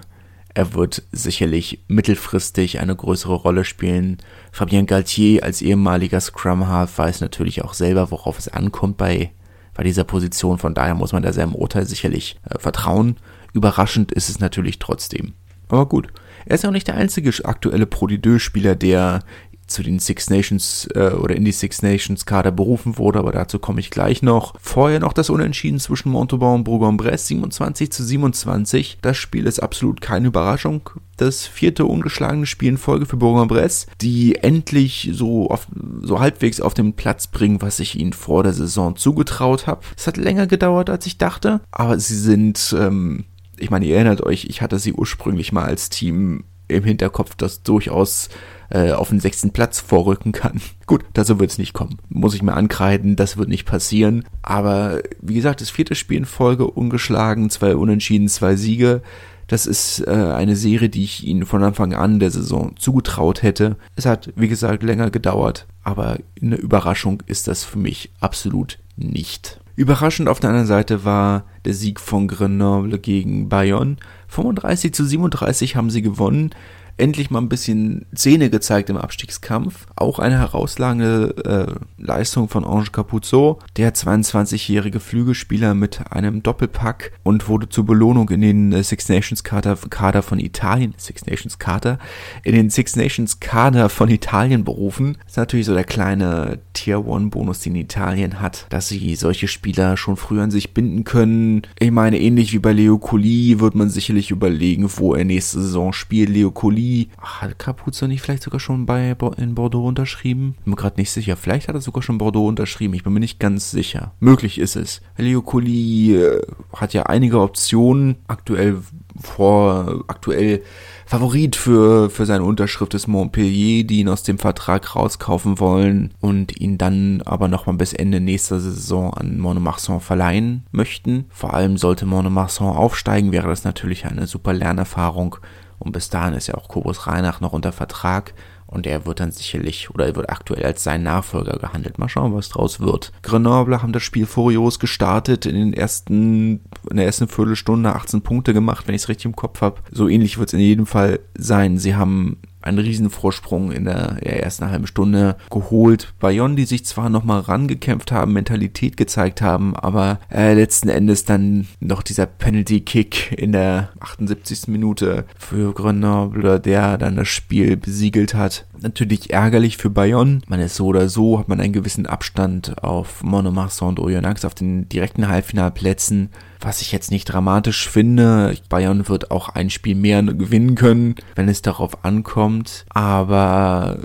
er 0.54 0.74
wird 0.74 1.04
sicherlich 1.12 1.84
mittelfristig 1.86 2.80
eine 2.80 2.96
größere 2.96 3.34
Rolle 3.34 3.64
spielen. 3.64 4.18
Fabien 4.50 4.86
Galtier 4.86 5.44
als 5.44 5.62
ehemaliger 5.62 6.20
Scrum 6.20 6.66
Half 6.66 6.98
weiß 6.98 7.20
natürlich 7.20 7.62
auch 7.62 7.74
selber, 7.74 8.10
worauf 8.10 8.38
es 8.38 8.48
ankommt 8.48 8.96
bei, 8.96 9.30
bei 9.74 9.84
dieser 9.84 10.04
Position. 10.04 10.58
Von 10.58 10.74
daher 10.74 10.96
muss 10.96 11.12
man 11.12 11.22
da 11.22 11.32
seinem 11.32 11.54
Urteil 11.54 11.86
sicherlich 11.86 12.40
äh, 12.50 12.58
vertrauen. 12.58 13.16
Überraschend 13.52 14.10
ist 14.10 14.28
es 14.28 14.40
natürlich 14.40 14.80
trotzdem. 14.80 15.34
Aber 15.68 15.86
gut. 15.86 16.08
Er 16.46 16.54
ist 16.54 16.64
auch 16.64 16.70
nicht 16.70 16.88
der 16.88 16.96
einzige 16.96 17.30
aktuelle 17.44 17.86
Pro 17.86 18.08
spieler 18.38 18.74
der 18.74 19.20
zu 19.68 19.82
den 19.82 19.98
Six 19.98 20.30
Nations 20.30 20.88
äh, 20.94 21.10
oder 21.10 21.36
in 21.36 21.44
die 21.44 21.52
Six 21.52 21.82
Nations 21.82 22.26
Kader 22.26 22.50
berufen 22.50 22.98
wurde, 22.98 23.18
aber 23.18 23.32
dazu 23.32 23.58
komme 23.58 23.80
ich 23.80 23.90
gleich 23.90 24.22
noch. 24.22 24.54
Vorher 24.60 25.00
noch 25.00 25.12
das 25.12 25.30
Unentschieden 25.30 25.78
zwischen 25.78 26.10
Montauban 26.10 26.56
und 26.56 26.64
Bourg-en-Bresse 26.64 27.28
27 27.28 27.92
zu 27.92 28.02
27. 28.04 28.98
Das 29.02 29.16
Spiel 29.16 29.46
ist 29.46 29.60
absolut 29.60 30.00
keine 30.00 30.28
Überraschung. 30.28 30.90
Das 31.16 31.46
vierte 31.46 31.84
ungeschlagene 31.84 32.46
Spiel 32.46 32.70
in 32.70 32.78
Folge 32.78 33.06
für 33.06 33.16
Bourg-en-Bresse, 33.16 33.88
die 34.00 34.36
endlich 34.36 35.10
so, 35.12 35.50
auf, 35.50 35.66
so 36.02 36.20
halbwegs 36.20 36.60
auf 36.60 36.74
den 36.74 36.94
Platz 36.94 37.26
bringen, 37.26 37.60
was 37.60 37.80
ich 37.80 37.98
ihnen 37.98 38.12
vor 38.12 38.42
der 38.42 38.52
Saison 38.52 38.96
zugetraut 38.96 39.66
habe. 39.66 39.82
Es 39.96 40.06
hat 40.06 40.16
länger 40.16 40.46
gedauert, 40.46 40.90
als 40.90 41.06
ich 41.06 41.18
dachte, 41.18 41.60
aber 41.70 41.98
sie 41.98 42.16
sind, 42.16 42.74
ähm, 42.78 43.24
ich 43.58 43.70
meine, 43.70 43.86
ihr 43.86 43.96
erinnert 43.96 44.22
euch, 44.22 44.44
ich 44.44 44.62
hatte 44.62 44.78
sie 44.78 44.92
ursprünglich 44.92 45.52
mal 45.52 45.64
als 45.64 45.90
Team 45.90 46.44
im 46.68 46.84
Hinterkopf, 46.84 47.34
das 47.34 47.62
durchaus 47.62 48.28
äh, 48.70 48.92
auf 48.92 49.08
den 49.08 49.20
sechsten 49.20 49.50
Platz 49.50 49.80
vorrücken 49.80 50.32
kann. 50.32 50.60
Gut, 50.86 51.04
dazu 51.14 51.38
wird 51.40 51.50
es 51.50 51.58
nicht 51.58 51.72
kommen. 51.72 51.98
Muss 52.08 52.34
ich 52.34 52.42
mir 52.42 52.54
ankreiden, 52.54 53.16
das 53.16 53.36
wird 53.36 53.48
nicht 53.48 53.64
passieren. 53.64 54.24
Aber 54.42 55.00
wie 55.20 55.34
gesagt, 55.34 55.60
das 55.60 55.70
vierte 55.70 55.94
Spiel 55.94 56.18
in 56.18 56.24
Folge 56.24 56.66
ungeschlagen, 56.66 57.50
zwei 57.50 57.76
Unentschieden, 57.76 58.28
zwei 58.28 58.56
Siege. 58.56 59.02
Das 59.46 59.64
ist 59.64 60.06
äh, 60.06 60.10
eine 60.10 60.56
Serie, 60.56 60.90
die 60.90 61.04
ich 61.04 61.26
ihnen 61.26 61.46
von 61.46 61.62
Anfang 61.62 61.94
an 61.94 62.20
der 62.20 62.30
Saison 62.30 62.74
zugetraut 62.76 63.42
hätte. 63.42 63.76
Es 63.96 64.04
hat, 64.04 64.30
wie 64.36 64.48
gesagt, 64.48 64.82
länger 64.82 65.10
gedauert, 65.10 65.66
aber 65.82 66.18
eine 66.40 66.56
Überraschung 66.56 67.22
ist 67.26 67.48
das 67.48 67.64
für 67.64 67.78
mich 67.78 68.10
absolut 68.20 68.78
nicht. 68.96 69.58
Überraschend 69.74 70.28
auf 70.28 70.40
der 70.40 70.50
anderen 70.50 70.66
Seite 70.66 71.04
war 71.04 71.44
der 71.64 71.72
Sieg 71.72 72.00
von 72.00 72.28
Grenoble 72.28 72.98
gegen 72.98 73.48
Bayonne. 73.48 73.96
35 74.26 74.92
zu 74.92 75.04
37 75.04 75.76
haben 75.76 75.88
sie 75.88 76.02
gewonnen 76.02 76.50
endlich 76.98 77.30
mal 77.30 77.40
ein 77.40 77.48
bisschen 77.48 78.06
Szene 78.14 78.50
gezeigt 78.50 78.90
im 78.90 78.96
Abstiegskampf. 78.96 79.86
Auch 79.96 80.18
eine 80.18 80.38
herausragende 80.38 81.78
äh, 81.98 82.02
Leistung 82.02 82.48
von 82.48 82.64
Ange 82.64 82.90
Capuzzo, 82.92 83.58
der 83.76 83.94
22-jährige 83.94 85.00
Flügelspieler 85.00 85.74
mit 85.74 86.00
einem 86.10 86.42
Doppelpack 86.42 87.12
und 87.22 87.48
wurde 87.48 87.68
zur 87.68 87.86
Belohnung 87.86 88.28
in 88.30 88.40
den 88.40 88.72
äh, 88.72 88.82
Six 88.82 89.08
Nations 89.08 89.44
Kader, 89.44 89.76
Kader 89.88 90.22
von 90.22 90.38
Italien, 90.38 90.94
Six 90.96 91.26
Nations 91.26 91.58
Kader, 91.58 91.98
in 92.42 92.54
den 92.54 92.70
Six 92.70 92.96
Nations 92.96 93.40
Kader 93.40 93.88
von 93.88 94.08
Italien 94.08 94.64
berufen. 94.64 95.16
Das 95.24 95.32
ist 95.32 95.36
natürlich 95.36 95.66
so 95.66 95.74
der 95.74 95.84
kleine 95.84 96.58
Tier 96.72 97.06
One 97.06 97.28
Bonus, 97.28 97.60
den 97.60 97.76
Italien 97.76 98.40
hat, 98.40 98.66
dass 98.70 98.88
sie 98.88 99.14
solche 99.14 99.48
Spieler 99.48 99.96
schon 99.96 100.16
früher 100.16 100.42
an 100.42 100.50
sich 100.50 100.74
binden 100.74 101.04
können. 101.04 101.62
Ich 101.78 101.90
meine, 101.90 102.18
ähnlich 102.18 102.52
wie 102.52 102.58
bei 102.58 102.72
Leo 102.72 102.98
Colli 102.98 103.60
wird 103.60 103.74
man 103.74 103.90
sicherlich 103.90 104.30
überlegen, 104.30 104.88
wo 104.96 105.14
er 105.14 105.24
nächste 105.24 105.60
Saison 105.60 105.92
spielt. 105.92 106.28
Leo 106.30 106.50
Colli 106.50 106.87
hat 107.20 107.58
Capuzzo 107.58 108.06
nicht 108.06 108.22
vielleicht 108.22 108.42
sogar 108.42 108.60
schon 108.60 108.86
bei 108.86 109.16
in 109.36 109.54
Bordeaux 109.54 109.86
unterschrieben? 109.86 110.54
Bin 110.64 110.70
mir 110.72 110.76
gerade 110.76 111.00
nicht 111.00 111.10
sicher. 111.10 111.36
Vielleicht 111.36 111.68
hat 111.68 111.74
er 111.74 111.80
sogar 111.80 112.02
schon 112.02 112.18
Bordeaux 112.18 112.46
unterschrieben. 112.46 112.94
Ich 112.94 113.04
bin 113.04 113.12
mir 113.12 113.20
nicht 113.20 113.40
ganz 113.40 113.70
sicher. 113.70 114.12
Möglich 114.20 114.58
ist 114.58 114.76
es. 114.76 115.00
Leo 115.16 115.42
Colli 115.42 116.16
äh, 116.16 116.42
hat 116.74 116.94
ja 116.94 117.04
einige 117.04 117.40
Optionen. 117.40 118.16
Aktuell 118.26 118.82
vor, 119.20 120.04
aktuell 120.08 120.62
Favorit 121.06 121.56
für, 121.56 122.10
für 122.10 122.26
seine 122.26 122.44
Unterschrift 122.44 122.92
ist 122.94 123.06
Montpellier, 123.06 123.84
die 123.84 124.00
ihn 124.00 124.08
aus 124.08 124.22
dem 124.22 124.38
Vertrag 124.38 124.94
rauskaufen 124.94 125.58
wollen 125.58 126.12
und 126.20 126.60
ihn 126.60 126.76
dann 126.76 127.22
aber 127.24 127.48
nochmal 127.48 127.76
bis 127.76 127.94
Ende 127.94 128.20
nächster 128.20 128.60
Saison 128.60 129.14
an 129.14 129.38
Monomarsan 129.38 130.00
verleihen 130.00 130.66
möchten. 130.70 131.24
Vor 131.30 131.54
allem 131.54 131.78
sollte 131.78 132.04
Monomarsan 132.04 132.68
aufsteigen, 132.68 133.32
wäre 133.32 133.48
das 133.48 133.64
natürlich 133.64 134.04
eine 134.04 134.26
super 134.26 134.52
Lernerfahrung 134.52 135.36
und 135.78 135.92
bis 135.92 136.10
dahin 136.10 136.34
ist 136.34 136.46
ja 136.46 136.54
auch 136.54 136.68
Kobus 136.68 137.06
Reinach 137.06 137.40
noch 137.40 137.52
unter 137.52 137.72
Vertrag 137.72 138.34
und 138.68 138.86
er 138.86 139.06
wird 139.06 139.20
dann 139.20 139.32
sicherlich 139.32 139.90
oder 139.90 140.06
er 140.06 140.16
wird 140.16 140.30
aktuell 140.30 140.64
als 140.64 140.84
sein 140.84 141.02
Nachfolger 141.02 141.58
gehandelt. 141.58 141.98
Mal 141.98 142.08
schauen, 142.08 142.34
was 142.34 142.50
draus 142.50 142.80
wird. 142.80 143.12
Grenoble 143.22 143.82
haben 143.82 143.94
das 143.94 144.02
Spiel 144.02 144.26
furios 144.26 144.78
gestartet, 144.78 145.46
in 145.46 145.54
den 145.54 145.72
ersten, 145.72 146.60
in 146.90 146.96
der 146.96 147.06
ersten 147.06 147.28
Viertelstunde 147.28 147.94
18 147.94 148.20
Punkte 148.20 148.52
gemacht, 148.52 148.86
wenn 148.86 148.94
ich 148.94 149.02
es 149.02 149.08
richtig 149.08 149.24
im 149.24 149.36
Kopf 149.36 149.62
habe. 149.62 149.80
So 149.90 150.06
ähnlich 150.06 150.38
wird 150.38 150.50
es 150.50 150.52
in 150.52 150.60
jedem 150.60 150.86
Fall 150.86 151.20
sein. 151.34 151.78
Sie 151.78 151.96
haben 151.96 152.36
einen 152.60 152.78
Riesenvorsprung 152.78 153.72
in 153.72 153.84
der, 153.84 154.18
ersten 154.22 154.70
halben 154.70 154.86
Stunde 154.86 155.36
geholt. 155.50 156.12
Bayonne, 156.20 156.56
die 156.56 156.64
sich 156.64 156.84
zwar 156.84 157.08
nochmal 157.08 157.40
rangekämpft 157.40 158.12
haben, 158.12 158.32
Mentalität 158.32 158.96
gezeigt 158.96 159.42
haben, 159.42 159.74
aber 159.74 160.20
äh, 160.32 160.54
letzten 160.54 160.88
Endes 160.88 161.24
dann 161.24 161.66
noch 161.80 162.02
dieser 162.02 162.26
Penalty-Kick 162.26 163.32
in 163.32 163.52
der 163.52 163.90
78. 164.00 164.68
Minute 164.68 165.24
für 165.38 165.72
Grenoble, 165.72 166.60
der 166.60 166.98
dann 166.98 167.16
das 167.16 167.28
Spiel 167.28 167.76
besiegelt 167.76 168.34
hat. 168.34 168.66
Natürlich 168.80 169.32
ärgerlich 169.32 169.76
für 169.76 169.90
Bayonne. 169.90 170.40
Man 170.48 170.60
ist 170.60 170.76
so 170.76 170.86
oder 170.86 171.08
so, 171.08 171.38
hat 171.38 171.48
man 171.48 171.60
einen 171.60 171.72
gewissen 171.72 172.06
Abstand 172.06 172.82
auf 172.82 173.22
Monomarsan 173.22 173.88
und 173.88 174.00
Oyonnax 174.00 174.44
auf 174.44 174.54
den 174.54 174.88
direkten 174.88 175.28
Halbfinalplätzen 175.28 176.30
was 176.60 176.80
ich 176.80 176.92
jetzt 176.92 177.10
nicht 177.10 177.24
dramatisch 177.26 177.88
finde. 177.88 178.54
Bayern 178.68 179.08
wird 179.08 179.30
auch 179.30 179.48
ein 179.48 179.70
Spiel 179.70 179.94
mehr 179.94 180.22
gewinnen 180.22 180.74
können, 180.74 181.14
wenn 181.34 181.48
es 181.48 181.62
darauf 181.62 182.04
ankommt. 182.04 182.84
Aber 182.90 183.98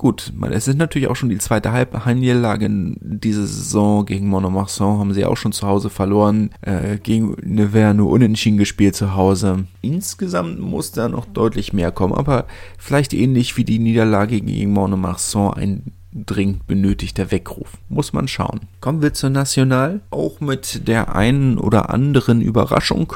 gut, 0.00 0.32
es 0.50 0.66
ist 0.66 0.78
natürlich 0.78 1.08
auch 1.08 1.16
schon 1.16 1.28
die 1.28 1.38
zweite 1.38 1.72
Halbniederlage 1.72 2.64
in 2.66 2.96
dieser 3.00 3.46
Saison. 3.46 4.06
Gegen 4.06 4.28
Monomarsan 4.28 4.98
haben 4.98 5.12
sie 5.12 5.26
auch 5.26 5.36
schon 5.36 5.52
zu 5.52 5.66
Hause 5.66 5.90
verloren. 5.90 6.50
Äh, 6.62 6.96
gegen 6.96 7.36
Nevers 7.42 7.94
nur 7.94 8.10
unentschieden 8.10 8.58
gespielt 8.58 8.96
zu 8.96 9.14
Hause. 9.14 9.66
Insgesamt 9.82 10.58
muss 10.58 10.92
da 10.92 11.08
noch 11.08 11.26
deutlich 11.26 11.72
mehr 11.72 11.92
kommen, 11.92 12.14
aber 12.14 12.46
vielleicht 12.78 13.12
ähnlich 13.12 13.56
wie 13.58 13.64
die 13.64 13.78
Niederlage 13.78 14.40
gegen 14.40 14.72
Monomarsan 14.72 15.54
ein 15.54 15.82
dringend 16.12 16.66
benötigter 16.66 17.30
Weckruf. 17.30 17.78
Muss 17.88 18.12
man 18.12 18.28
schauen. 18.28 18.60
Kommen 18.80 19.02
wir 19.02 19.14
zur 19.14 19.30
National. 19.30 20.00
Auch 20.10 20.40
mit 20.40 20.88
der 20.88 21.14
einen 21.14 21.58
oder 21.58 21.90
anderen 21.90 22.40
Überraschung. 22.40 23.14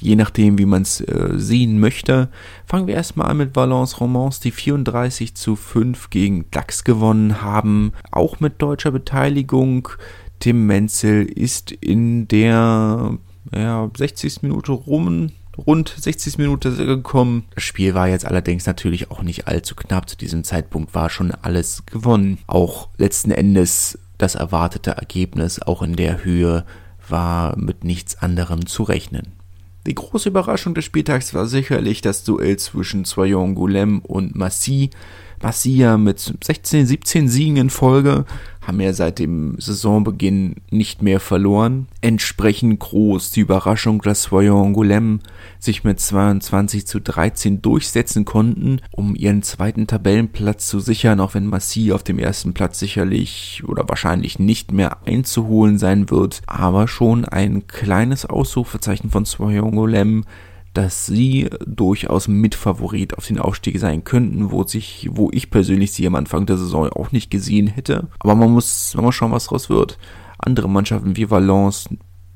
Je 0.00 0.16
nachdem, 0.16 0.58
wie 0.58 0.64
man 0.64 0.82
es 0.82 1.00
äh, 1.02 1.32
sehen 1.34 1.78
möchte. 1.78 2.28
Fangen 2.64 2.86
wir 2.86 2.94
erstmal 2.94 3.28
an 3.28 3.36
mit 3.36 3.54
Valence 3.54 4.00
Romans, 4.00 4.40
die 4.40 4.50
34 4.50 5.34
zu 5.34 5.56
5 5.56 6.08
gegen 6.08 6.46
DAX 6.50 6.84
gewonnen 6.84 7.42
haben. 7.42 7.92
Auch 8.10 8.40
mit 8.40 8.62
deutscher 8.62 8.92
Beteiligung. 8.92 9.88
Tim 10.38 10.66
Menzel 10.66 11.26
ist 11.26 11.70
in 11.70 12.26
der 12.28 13.18
ja, 13.54 13.90
60. 13.94 14.42
Minute 14.42 14.72
rum 14.72 15.32
rund 15.66 15.94
60 15.96 16.38
Minuten 16.38 16.76
gekommen. 16.76 17.44
Das 17.54 17.64
Spiel 17.64 17.94
war 17.94 18.08
jetzt 18.08 18.24
allerdings 18.24 18.66
natürlich 18.66 19.10
auch 19.10 19.22
nicht 19.22 19.46
allzu 19.48 19.74
knapp. 19.74 20.08
Zu 20.08 20.16
diesem 20.16 20.44
Zeitpunkt 20.44 20.94
war 20.94 21.10
schon 21.10 21.32
alles 21.32 21.84
gewonnen. 21.86 22.38
Auch 22.46 22.88
letzten 22.96 23.30
Endes 23.30 23.98
das 24.18 24.34
erwartete 24.34 24.92
Ergebnis, 24.92 25.62
auch 25.62 25.82
in 25.82 25.96
der 25.96 26.24
Höhe, 26.24 26.64
war 27.08 27.56
mit 27.58 27.84
nichts 27.84 28.20
anderem 28.20 28.66
zu 28.66 28.82
rechnen. 28.82 29.32
Die 29.86 29.94
große 29.94 30.28
Überraschung 30.28 30.74
des 30.74 30.84
Spieltags 30.84 31.32
war 31.32 31.46
sicherlich 31.46 32.02
das 32.02 32.22
Duell 32.22 32.58
zwischen 32.58 33.04
Soyon 33.06 33.54
Goulem 33.54 34.00
und 34.00 34.36
Massy. 34.36 34.90
Massiya 35.42 35.96
mit 35.96 36.34
16, 36.44 36.86
17 36.86 37.28
Siegen 37.28 37.56
in 37.56 37.70
Folge 37.70 38.26
haben 38.70 38.80
ja 38.80 38.92
seit 38.92 39.18
dem 39.18 39.56
Saisonbeginn 39.58 40.54
nicht 40.70 41.02
mehr 41.02 41.18
verloren. 41.18 41.88
Entsprechend 42.02 42.78
groß 42.78 43.32
die 43.32 43.40
Überraschung, 43.40 44.00
dass 44.00 44.22
Soyon 44.22 44.74
Goulem 44.74 45.18
sich 45.58 45.82
mit 45.82 45.98
22 45.98 46.86
zu 46.86 47.00
13 47.00 47.62
durchsetzen 47.62 48.24
konnten, 48.24 48.80
um 48.92 49.16
ihren 49.16 49.42
zweiten 49.42 49.88
Tabellenplatz 49.88 50.68
zu 50.68 50.78
sichern, 50.78 51.18
auch 51.18 51.34
wenn 51.34 51.46
Massi 51.46 51.90
auf 51.90 52.04
dem 52.04 52.20
ersten 52.20 52.54
Platz 52.54 52.78
sicherlich 52.78 53.64
oder 53.66 53.88
wahrscheinlich 53.88 54.38
nicht 54.38 54.70
mehr 54.70 55.04
einzuholen 55.04 55.76
sein 55.76 56.08
wird, 56.08 56.40
aber 56.46 56.86
schon 56.86 57.24
ein 57.24 57.66
kleines 57.66 58.24
Ausrufezeichen 58.24 59.10
von 59.10 59.24
Soyon 59.24 59.74
Goulem, 59.74 60.22
dass 60.74 61.06
sie 61.06 61.50
durchaus 61.66 62.28
Mitfavorit 62.28 63.16
auf 63.16 63.26
den 63.26 63.38
Aufstieg 63.38 63.78
sein 63.78 64.04
könnten, 64.04 64.50
wo 64.50 64.64
sich, 64.64 65.08
wo 65.10 65.30
ich 65.32 65.50
persönlich 65.50 65.92
sie 65.92 66.06
am 66.06 66.14
Anfang 66.14 66.46
der 66.46 66.56
Saison 66.56 66.88
auch 66.90 67.12
nicht 67.12 67.30
gesehen 67.30 67.66
hätte. 67.66 68.08
Aber 68.20 68.34
man 68.34 68.50
muss, 68.50 68.94
man 68.94 69.06
muss 69.06 69.14
schauen, 69.14 69.32
was 69.32 69.46
draus 69.46 69.68
wird. 69.68 69.98
Andere 70.38 70.68
Mannschaften 70.68 71.16
wie 71.16 71.30
Valence, 71.30 71.88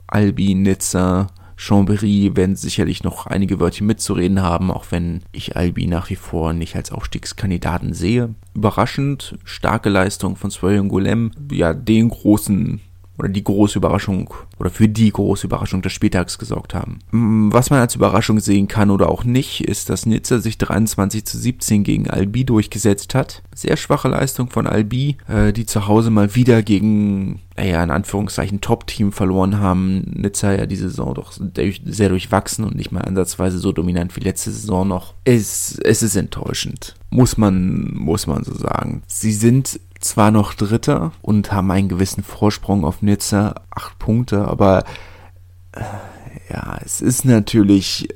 Albi, 0.06 0.54
Nizza, 0.54 1.28
Chambéry 1.56 2.36
werden 2.36 2.56
sicherlich 2.56 3.04
noch 3.04 3.26
einige 3.26 3.60
Wörter 3.60 3.84
mitzureden 3.84 4.42
haben, 4.42 4.70
auch 4.70 4.86
wenn 4.90 5.22
ich 5.32 5.56
Albi 5.56 5.86
nach 5.86 6.10
wie 6.10 6.16
vor 6.16 6.52
nicht 6.52 6.74
als 6.76 6.90
Aufstiegskandidaten 6.90 7.94
sehe. 7.94 8.34
Überraschend 8.54 9.38
starke 9.44 9.88
Leistung 9.88 10.36
von 10.36 10.50
Swellen 10.50 10.88
Golem, 10.88 11.30
ja 11.50 11.72
den 11.72 12.08
großen 12.08 12.80
oder 13.18 13.28
die 13.28 13.44
große 13.44 13.78
Überraschung 13.78 14.32
oder 14.58 14.70
für 14.70 14.88
die 14.88 15.10
große 15.10 15.46
Überraschung 15.46 15.82
des 15.82 15.92
Spieltags 15.92 16.38
gesorgt 16.38 16.74
haben. 16.74 16.98
Was 17.52 17.70
man 17.70 17.80
als 17.80 17.94
Überraschung 17.94 18.40
sehen 18.40 18.68
kann 18.68 18.90
oder 18.90 19.08
auch 19.08 19.24
nicht, 19.24 19.62
ist, 19.62 19.88
dass 19.90 20.06
Nizza 20.06 20.38
sich 20.38 20.58
23 20.58 21.24
zu 21.24 21.38
17 21.38 21.84
gegen 21.84 22.10
Albi 22.10 22.44
durchgesetzt 22.44 23.14
hat. 23.14 23.42
Sehr 23.54 23.76
schwache 23.76 24.08
Leistung 24.08 24.50
von 24.50 24.66
Albi, 24.66 25.16
äh, 25.28 25.52
die 25.52 25.66
zu 25.66 25.86
Hause 25.86 26.10
mal 26.10 26.34
wieder 26.34 26.62
gegen, 26.62 27.40
naja, 27.56 27.82
in 27.84 27.90
Anführungszeichen 27.90 28.60
Top-Team 28.60 29.12
verloren 29.12 29.60
haben. 29.60 30.02
Nizza 30.14 30.52
ja 30.52 30.66
diese 30.66 30.88
Saison 30.88 31.14
doch 31.14 31.32
sehr 31.32 32.08
durchwachsen 32.08 32.64
und 32.64 32.74
nicht 32.74 32.90
mal 32.90 33.02
ansatzweise 33.02 33.58
so 33.58 33.70
dominant 33.70 34.16
wie 34.16 34.20
letzte 34.20 34.50
Saison 34.50 34.88
noch. 34.88 35.14
Es, 35.24 35.78
es 35.84 36.02
ist 36.02 36.16
enttäuschend. 36.16 36.96
Muss 37.10 37.36
man, 37.36 37.94
muss 37.94 38.26
man 38.26 38.42
so 38.42 38.54
sagen. 38.54 39.02
Sie 39.06 39.32
sind 39.32 39.78
zwar 40.04 40.30
noch 40.30 40.54
Dritter 40.54 41.12
und 41.22 41.52
haben 41.52 41.70
einen 41.70 41.88
gewissen 41.88 42.22
Vorsprung 42.22 42.84
auf 42.84 43.02
Nizza, 43.02 43.54
acht 43.70 43.98
Punkte, 43.98 44.46
aber 44.46 44.84
äh, 45.72 45.82
ja, 46.52 46.78
es 46.84 47.00
ist 47.00 47.24
natürlich 47.24 48.08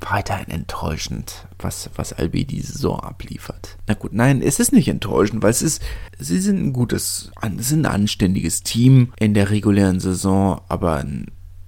weiterhin 0.00 0.50
enttäuschend, 0.50 1.46
was, 1.58 1.90
was 1.94 2.12
Albi 2.12 2.44
diese 2.44 2.72
Saison 2.72 3.00
abliefert. 3.00 3.78
Na 3.86 3.94
gut, 3.94 4.12
nein, 4.12 4.42
es 4.42 4.60
ist 4.60 4.72
nicht 4.72 4.88
enttäuschend, 4.88 5.42
weil 5.42 5.50
es 5.50 5.62
ist, 5.62 5.82
sie 6.18 6.38
sind 6.38 6.58
ein 6.58 6.72
gutes, 6.72 7.30
sind 7.58 7.86
ein 7.86 7.92
anständiges 7.92 8.62
Team 8.62 9.12
in 9.18 9.34
der 9.34 9.50
regulären 9.50 10.00
Saison, 10.00 10.60
aber 10.68 11.04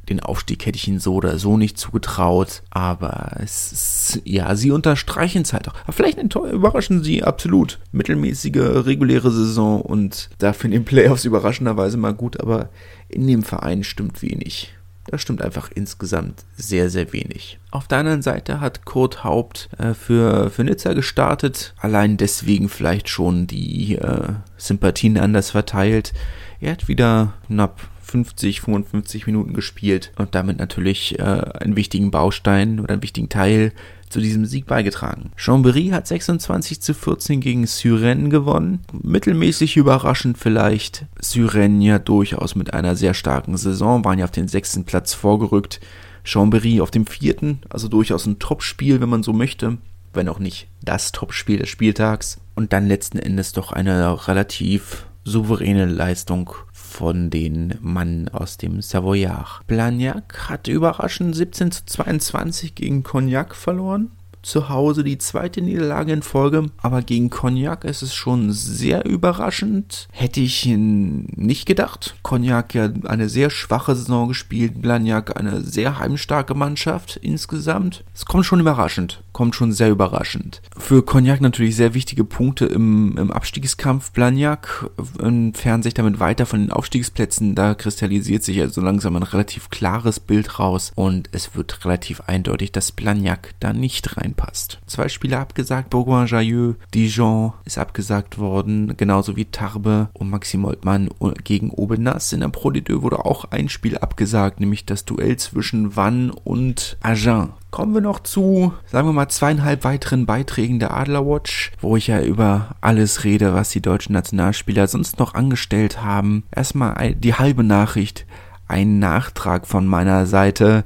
den 0.08 0.20
Aufstieg 0.20 0.64
hätte 0.66 0.76
ich 0.76 0.88
ihnen 0.88 1.00
so 1.00 1.14
oder 1.14 1.38
so 1.38 1.56
nicht 1.56 1.78
zugetraut, 1.78 2.62
aber 2.70 3.36
es 3.42 3.72
ist, 3.72 4.22
ja, 4.24 4.54
sie 4.56 4.70
unterstreichen 4.70 5.42
es 5.42 5.52
halt 5.52 5.68
auch. 5.68 5.74
Aber 5.84 5.92
vielleicht 5.92 6.18
überraschen 6.34 7.02
sie 7.02 7.22
absolut. 7.22 7.78
Mittelmäßige, 7.92 8.84
reguläre 8.86 9.30
Saison 9.30 9.80
und 9.80 10.30
dafür 10.38 10.66
in 10.66 10.72
den 10.72 10.84
Playoffs 10.84 11.24
überraschenderweise 11.24 11.96
mal 11.96 12.14
gut, 12.14 12.40
aber 12.40 12.70
in 13.08 13.26
dem 13.26 13.42
Verein 13.42 13.84
stimmt 13.84 14.22
wenig. 14.22 14.74
Da 15.10 15.16
stimmt 15.16 15.40
einfach 15.40 15.70
insgesamt 15.74 16.44
sehr, 16.54 16.90
sehr 16.90 17.14
wenig. 17.14 17.58
Auf 17.70 17.88
der 17.88 17.98
anderen 17.98 18.20
Seite 18.20 18.60
hat 18.60 18.84
Kurt 18.84 19.24
Haupt 19.24 19.70
äh, 19.78 19.94
für, 19.94 20.50
für 20.50 20.64
Nizza 20.64 20.92
gestartet. 20.92 21.72
Allein 21.78 22.18
deswegen 22.18 22.68
vielleicht 22.68 23.08
schon 23.08 23.46
die 23.46 23.96
äh, 23.96 24.34
Sympathien 24.58 25.16
anders 25.16 25.50
verteilt. 25.50 26.12
Er 26.60 26.72
hat 26.72 26.88
wieder 26.88 27.32
knapp 27.46 27.80
50, 28.08 28.62
55 28.62 29.26
Minuten 29.26 29.52
gespielt 29.52 30.12
und 30.16 30.34
damit 30.34 30.58
natürlich 30.58 31.18
äh, 31.18 31.22
einen 31.22 31.76
wichtigen 31.76 32.10
Baustein 32.10 32.80
oder 32.80 32.94
einen 32.94 33.02
wichtigen 33.02 33.28
Teil 33.28 33.72
zu 34.08 34.20
diesem 34.20 34.46
Sieg 34.46 34.66
beigetragen. 34.66 35.32
Chambéry 35.36 35.90
hat 35.90 36.06
26 36.06 36.80
zu 36.80 36.94
14 36.94 37.40
gegen 37.40 37.66
Syren 37.66 38.30
gewonnen. 38.30 38.80
Mittelmäßig 38.92 39.76
überraschend 39.76 40.38
vielleicht. 40.38 41.04
Syren 41.20 41.82
ja 41.82 41.98
durchaus 41.98 42.54
mit 42.54 42.72
einer 42.72 42.96
sehr 42.96 43.12
starken 43.12 43.56
Saison, 43.56 44.04
waren 44.04 44.18
ja 44.18 44.24
auf 44.24 44.30
den 44.30 44.48
sechsten 44.48 44.84
Platz 44.84 45.12
vorgerückt. 45.12 45.80
Chambéry 46.24 46.80
auf 46.80 46.90
dem 46.90 47.06
vierten, 47.06 47.60
also 47.68 47.88
durchaus 47.88 48.26
ein 48.26 48.38
Topspiel, 48.38 49.00
wenn 49.00 49.08
man 49.08 49.22
so 49.22 49.32
möchte. 49.32 49.78
Wenn 50.14 50.28
auch 50.28 50.38
nicht 50.38 50.68
das 50.82 51.12
Topspiel 51.12 51.58
des 51.58 51.68
Spieltags. 51.68 52.38
Und 52.54 52.72
dann 52.72 52.86
letzten 52.86 53.18
Endes 53.18 53.52
doch 53.52 53.72
eine 53.72 54.26
relativ 54.26 55.06
souveräne 55.24 55.84
Leistung 55.84 56.50
von 56.98 57.30
den 57.30 57.74
Mann 57.80 58.26
aus 58.26 58.56
dem 58.56 58.82
Savoyard. 58.82 59.64
Blagnac 59.68 60.48
hat 60.48 60.66
überraschend 60.66 61.36
17 61.36 61.70
zu 61.70 61.86
22 61.86 62.74
gegen 62.74 63.04
Cognac 63.04 63.54
verloren 63.54 64.10
zu 64.42 64.68
Hause 64.68 65.04
die 65.04 65.18
zweite 65.18 65.60
Niederlage 65.60 66.12
in 66.12 66.22
Folge, 66.22 66.66
aber 66.78 67.02
gegen 67.02 67.30
Cognac 67.30 67.84
ist 67.84 68.02
es 68.02 68.14
schon 68.14 68.52
sehr 68.52 69.04
überraschend. 69.04 70.08
Hätte 70.10 70.40
ich 70.40 70.66
nicht 70.66 71.66
gedacht. 71.66 72.16
Cognac 72.22 72.74
ja 72.74 72.90
eine 73.04 73.28
sehr 73.28 73.50
schwache 73.50 73.94
Saison 73.94 74.28
gespielt, 74.28 74.80
Blagnac 74.80 75.38
eine 75.38 75.60
sehr 75.60 75.98
heimstarke 75.98 76.54
Mannschaft 76.54 77.16
insgesamt. 77.16 78.04
Es 78.14 78.24
kommt 78.24 78.46
schon 78.46 78.60
überraschend, 78.60 79.22
kommt 79.38 79.54
schon 79.54 79.72
sehr 79.72 79.90
überraschend. 79.90 80.62
Für 80.76 81.04
Cognac 81.04 81.40
natürlich 81.40 81.76
sehr 81.76 81.94
wichtige 81.94 82.24
Punkte 82.24 82.66
im, 82.66 83.16
im 83.16 83.30
Abstiegskampf. 83.30 84.10
Blagnac 84.10 84.90
entfernt 85.20 85.84
sich 85.84 85.94
damit 85.94 86.18
weiter 86.18 86.44
von 86.44 86.60
den 86.60 86.72
Aufstiegsplätzen, 86.72 87.54
da 87.54 87.74
kristallisiert 87.74 88.42
sich 88.42 88.60
also 88.60 88.80
langsam 88.80 89.16
ein 89.16 89.22
relativ 89.22 89.70
klares 89.70 90.20
Bild 90.20 90.58
raus 90.58 90.92
und 90.94 91.28
es 91.32 91.54
wird 91.54 91.84
relativ 91.84 92.20
eindeutig, 92.22 92.72
dass 92.72 92.92
Blagnac 92.92 93.54
da 93.60 93.72
nicht 93.72 94.16
rein 94.16 94.28
reinpasst. 94.28 94.80
Zwei 94.86 95.08
Spiele 95.08 95.38
abgesagt, 95.38 95.90
Bourgoin-Jailleux, 95.90 96.76
Dijon 96.94 97.52
ist 97.64 97.78
abgesagt 97.78 98.38
worden, 98.38 98.96
genauso 98.96 99.36
wie 99.36 99.46
Tarbe 99.46 100.08
und 100.12 100.30
Maxim 100.30 100.64
Oltmann 100.64 101.10
gegen 101.44 101.70
Aubenas. 101.70 102.32
In 102.32 102.40
der 102.40 102.48
Pro 102.48 102.70
D2 102.70 103.02
wurde 103.02 103.24
auch 103.24 103.44
ein 103.52 103.68
Spiel 103.68 103.98
abgesagt, 103.98 104.60
nämlich 104.60 104.84
das 104.84 105.04
Duell 105.04 105.36
zwischen 105.36 105.96
Vannes 105.96 106.34
und 106.44 106.96
Agen. 107.00 107.52
Kommen 107.70 107.92
wir 107.92 108.00
noch 108.00 108.20
zu, 108.20 108.72
sagen 108.86 109.08
wir 109.08 109.12
mal, 109.12 109.28
zweieinhalb 109.28 109.84
weiteren 109.84 110.24
Beiträgen 110.24 110.78
der 110.78 110.94
Adlerwatch, 110.94 111.72
wo 111.80 111.96
ich 111.96 112.06
ja 112.06 112.22
über 112.22 112.76
alles 112.80 113.24
rede, 113.24 113.52
was 113.52 113.68
die 113.68 113.82
deutschen 113.82 114.14
Nationalspieler 114.14 114.88
sonst 114.88 115.18
noch 115.18 115.34
angestellt 115.34 116.02
haben. 116.02 116.44
Erstmal 116.50 117.14
die 117.14 117.34
halbe 117.34 117.64
Nachricht, 117.64 118.24
ein 118.68 118.98
Nachtrag 118.98 119.66
von 119.66 119.86
meiner 119.86 120.24
Seite. 120.24 120.84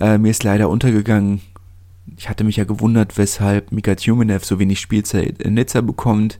Äh, 0.00 0.16
mir 0.16 0.30
ist 0.30 0.44
leider 0.44 0.70
untergegangen, 0.70 1.42
ich 2.16 2.28
hatte 2.28 2.44
mich 2.44 2.56
ja 2.56 2.64
gewundert, 2.64 3.18
weshalb 3.18 3.70
Mika 3.72 3.94
Tjumenev 3.94 4.44
so 4.44 4.58
wenig 4.58 4.80
Spielzeit 4.80 5.42
in 5.42 5.54
Nizza 5.54 5.82
bekommt. 5.82 6.38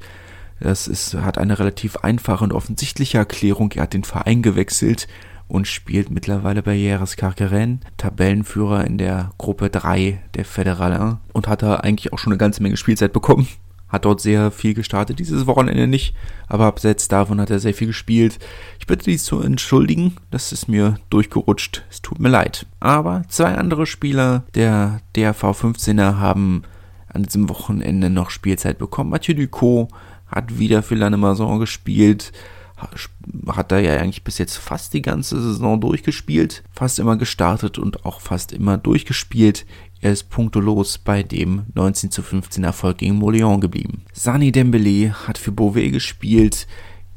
Das 0.61 0.89
ist, 0.89 1.15
hat 1.15 1.37
eine 1.37 1.59
relativ 1.59 1.97
einfache 1.99 2.45
und 2.45 2.53
offensichtliche 2.53 3.19
Erklärung. 3.19 3.73
Er 3.73 3.83
hat 3.83 3.93
den 3.93 4.05
Verein 4.05 4.41
gewechselt 4.41 5.09
und 5.49 5.69
spielt 5.69 6.11
mittlerweile 6.11 6.63
bei 6.63 6.75
Jerez 6.75 7.17
Carqueren, 7.17 7.81
Tabellenführer 7.97 8.87
in 8.87 8.99
der 8.99 9.31
Gruppe 9.39 9.71
3 9.71 10.23
der 10.35 10.45
Federal 10.45 11.19
und 11.33 11.49
hat 11.49 11.63
da 11.63 11.77
eigentlich 11.77 12.13
auch 12.13 12.19
schon 12.19 12.33
eine 12.33 12.39
ganze 12.39 12.63
Menge 12.63 12.77
Spielzeit 12.77 13.13
bekommen 13.13 13.47
hat 13.95 14.05
dort 14.05 14.21
sehr 14.21 14.51
viel 14.51 14.75
gestartet, 14.75 15.21
dieses 15.21 15.47
Wochenende 15.47 15.87
nicht, 15.87 16.15
aber 16.49 16.65
abseits 16.65 17.07
davon 17.07 17.41
hat 17.41 17.51
er 17.51 17.61
sehr 17.61 17.75
viel 17.75 17.87
gespielt. 17.87 18.41
Ich 18.81 18.87
bitte 18.87 19.05
dies 19.05 19.23
zu 19.23 19.41
entschuldigen, 19.41 20.17
das 20.33 20.51
ist 20.51 20.69
mir 20.69 20.97
durchgerutscht, 21.11 21.85
es 21.91 22.03
tut 22.03 22.19
mir 22.19 22.29
leid. 22.29 22.67
Aber 22.81 23.23
zwei 23.29 23.55
andere 23.55 23.87
Spieler 23.87 24.43
der 24.57 25.01
DRV 25.15 25.45
15er 25.45 26.19
haben 26.19 26.65
an 27.07 27.23
diesem 27.23 27.49
Wochenende 27.49 28.11
noch 28.11 28.31
Spielzeit 28.31 28.79
bekommen. 28.79 29.11
Mathieu 29.11 29.35
Ducot 29.35 29.89
hat 30.27 30.59
wieder 30.59 30.83
für 30.83 30.97
Lannemazon 30.97 31.61
gespielt, 31.61 32.33
hat 32.77 33.73
da 33.73 33.79
ja 33.79 33.97
eigentlich 33.97 34.25
bis 34.25 34.39
jetzt 34.39 34.57
fast 34.57 34.95
die 34.95 35.03
ganze 35.03 35.41
Saison 35.41 35.81
durchgespielt, 35.81 36.65
fast 36.73 36.99
immer 36.99 37.17
gestartet 37.17 37.79
und 37.79 38.05
auch 38.05 38.21
fast 38.21 38.53
immer 38.53 38.79
durchgespielt. 38.79 39.65
Er 40.01 40.13
ist 40.13 40.29
punktelos 40.29 40.99
bei 40.99 41.23
dem 41.23 41.65
19 41.75 42.11
zu 42.11 42.23
15 42.23 42.63
Erfolg 42.65 42.99
gegen 42.99 43.15
Molion 43.15 43.61
geblieben. 43.61 44.03
Sani 44.13 44.53
Dembele 44.53 45.15
hat 45.27 45.39
für 45.39 45.53
Beauvais 45.53 45.93
gespielt. 45.93 46.67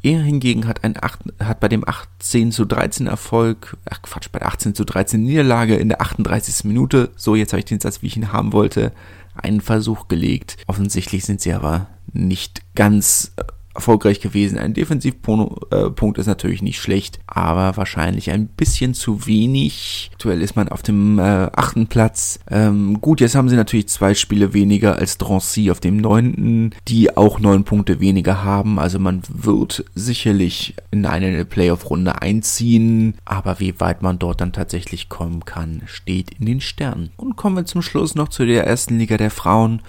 Er 0.03 0.21
hingegen 0.21 0.67
hat, 0.67 0.83
ein 0.83 0.95
8, 0.95 1.19
hat 1.43 1.59
bei 1.59 1.67
dem 1.67 1.83
18 1.87 2.51
zu 2.51 2.65
13 2.65 3.07
Erfolg, 3.07 3.75
ach 3.89 4.01
Quatsch, 4.03 4.29
bei 4.31 4.39
der 4.39 4.47
18 4.47 4.75
zu 4.75 4.85
13 4.85 5.21
Niederlage 5.21 5.75
in 5.75 5.89
der 5.89 6.01
38. 6.01 6.63
Minute, 6.65 7.11
so 7.17 7.35
jetzt 7.35 7.51
habe 7.51 7.59
ich 7.59 7.65
den 7.65 7.79
Satz, 7.79 8.01
wie 8.01 8.07
ich 8.07 8.15
ihn 8.15 8.31
haben 8.31 8.53
wollte, 8.53 8.93
einen 9.35 9.59
Versuch 9.59 10.07
gelegt. 10.07 10.57
Offensichtlich 10.67 11.25
sind 11.25 11.41
sie 11.41 11.51
aber 11.51 11.87
nicht 12.13 12.61
ganz 12.75 13.33
erfolgreich 13.77 14.19
gewesen. 14.19 14.57
Ein 14.57 14.73
Defensivpunkt 14.73 16.17
ist 16.17 16.25
natürlich 16.25 16.61
nicht 16.61 16.81
schlecht, 16.81 17.19
aber 17.27 17.77
wahrscheinlich 17.77 18.31
ein 18.31 18.47
bisschen 18.47 18.93
zu 18.93 19.25
wenig. 19.25 20.09
Aktuell 20.13 20.41
ist 20.41 20.55
man 20.55 20.67
auf 20.67 20.83
dem 20.83 21.19
äh, 21.19 21.49
achten 21.55 21.87
Platz. 21.87 22.39
Ähm, 22.49 22.99
gut, 22.99 23.21
jetzt 23.21 23.35
haben 23.35 23.49
sie 23.49 23.55
natürlich 23.55 23.87
zwei 23.87 24.13
Spiele 24.13 24.53
weniger 24.53 24.97
als 24.97 25.17
Drancy 25.17 25.71
auf 25.71 25.79
dem 25.79 25.97
neunten, 25.97 26.71
die 26.87 27.15
auch 27.15 27.39
neun 27.39 27.63
Punkte 27.63 27.99
weniger 27.99 28.43
haben. 28.43 28.79
Also 28.79 28.99
man 28.99 29.21
wird 29.29 29.85
sicherlich 29.95 30.75
in 30.91 31.05
eine 31.05 31.45
Playoff-Runde 31.45 32.21
einziehen, 32.21 33.15
aber 33.25 33.59
wie 33.59 33.79
weit 33.79 34.01
man 34.01 34.19
dort 34.19 34.41
dann 34.41 34.53
tatsächlich 34.53 35.07
kommen 35.07 35.45
kann, 35.45 35.83
steht 35.85 36.31
in 36.39 36.45
den 36.45 36.61
Sternen. 36.61 37.11
Und 37.15 37.35
kommen 37.35 37.55
wir 37.55 37.65
zum 37.65 37.81
Schluss 37.81 38.15
noch 38.15 38.29
zu 38.29 38.45
der 38.45 38.65
ersten 38.65 38.97
Liga 38.97 39.17
der 39.17 39.31
Frauen. 39.31 39.81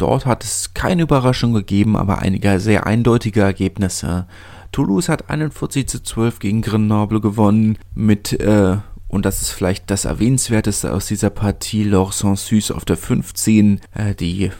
Dort 0.00 0.24
hat 0.24 0.44
es 0.44 0.72
keine 0.72 1.02
Überraschung 1.02 1.52
gegeben, 1.52 1.94
aber 1.94 2.20
einige 2.20 2.58
sehr 2.58 2.86
eindeutige 2.86 3.42
Ergebnisse. 3.42 4.26
Toulouse 4.72 5.10
hat 5.10 5.28
41 5.28 5.88
zu 5.88 6.02
12 6.02 6.38
gegen 6.38 6.62
Grenoble 6.62 7.20
gewonnen 7.20 7.76
mit, 7.94 8.32
äh, 8.40 8.78
und 9.08 9.26
das 9.26 9.42
ist 9.42 9.50
vielleicht 9.50 9.90
das 9.90 10.06
erwähnenswerteste 10.06 10.90
aus 10.92 11.04
dieser 11.06 11.28
Partie, 11.28 11.84
Laure 11.84 12.14
Sansus 12.14 12.70
auf 12.70 12.86
der 12.86 12.96
15, 12.96 13.80
äh, 13.92 14.14
die, 14.14 14.50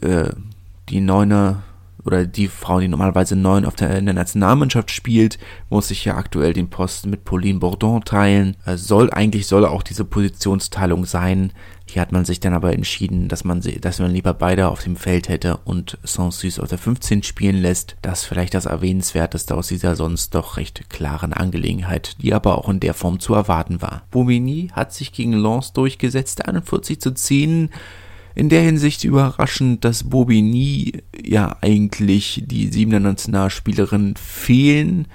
äh, 0.00 0.30
die 0.88 1.00
Neuner 1.02 1.62
oder 2.06 2.24
die 2.24 2.48
Frau, 2.48 2.80
die 2.80 2.88
normalerweise 2.88 3.36
neun 3.36 3.66
auf 3.66 3.74
der, 3.74 3.98
in 3.98 4.06
der 4.06 4.14
Nationalmannschaft 4.14 4.90
spielt, 4.90 5.38
muss 5.68 5.88
sich 5.88 6.04
ja 6.04 6.16
aktuell 6.16 6.52
den 6.52 6.70
Posten 6.70 7.10
mit 7.10 7.24
Pauline 7.24 7.58
Bourdon 7.58 8.02
teilen. 8.02 8.56
Äh, 8.64 8.76
soll 8.76 9.10
eigentlich 9.10 9.46
soll 9.46 9.66
auch 9.66 9.82
diese 9.82 10.04
Positionsteilung 10.04 11.04
sein. 11.04 11.52
Hier 11.88 12.02
hat 12.02 12.10
man 12.10 12.24
sich 12.24 12.40
dann 12.40 12.52
aber 12.52 12.72
entschieden, 12.72 13.28
dass 13.28 13.44
man, 13.44 13.62
dass 13.80 14.00
man 14.00 14.10
lieber 14.10 14.34
beide 14.34 14.68
auf 14.68 14.82
dem 14.82 14.96
Feld 14.96 15.28
hätte 15.28 15.58
und 15.58 15.98
Sansus 16.02 16.58
auf 16.58 16.68
der 16.68 16.78
15 16.78 17.22
spielen 17.22 17.56
lässt. 17.56 17.96
Das 18.02 18.22
ist 18.22 18.24
vielleicht 18.26 18.54
das 18.54 18.66
Erwähnenswerteste 18.66 19.54
aus 19.54 19.68
dieser 19.68 19.94
sonst 19.94 20.34
doch 20.34 20.56
recht 20.56 20.90
klaren 20.90 21.32
Angelegenheit, 21.32 22.16
die 22.20 22.34
aber 22.34 22.58
auch 22.58 22.68
in 22.68 22.80
der 22.80 22.92
Form 22.92 23.20
zu 23.20 23.34
erwarten 23.34 23.80
war. 23.82 24.02
Bobigny 24.10 24.70
hat 24.72 24.92
sich 24.92 25.12
gegen 25.12 25.32
Lens 25.32 25.72
durchgesetzt, 25.72 26.46
41 26.46 27.00
zu 27.00 27.14
10 27.14 27.70
in 28.34 28.48
der 28.50 28.62
Hinsicht 28.62 29.04
überraschend, 29.04 29.84
dass 29.84 30.04
Bobigny 30.04 31.02
ja 31.24 31.56
eigentlich 31.62 32.42
die 32.46 32.68
siebener 32.68 33.00
Nationalspielerin 33.00 34.14
fehlen 34.16 35.06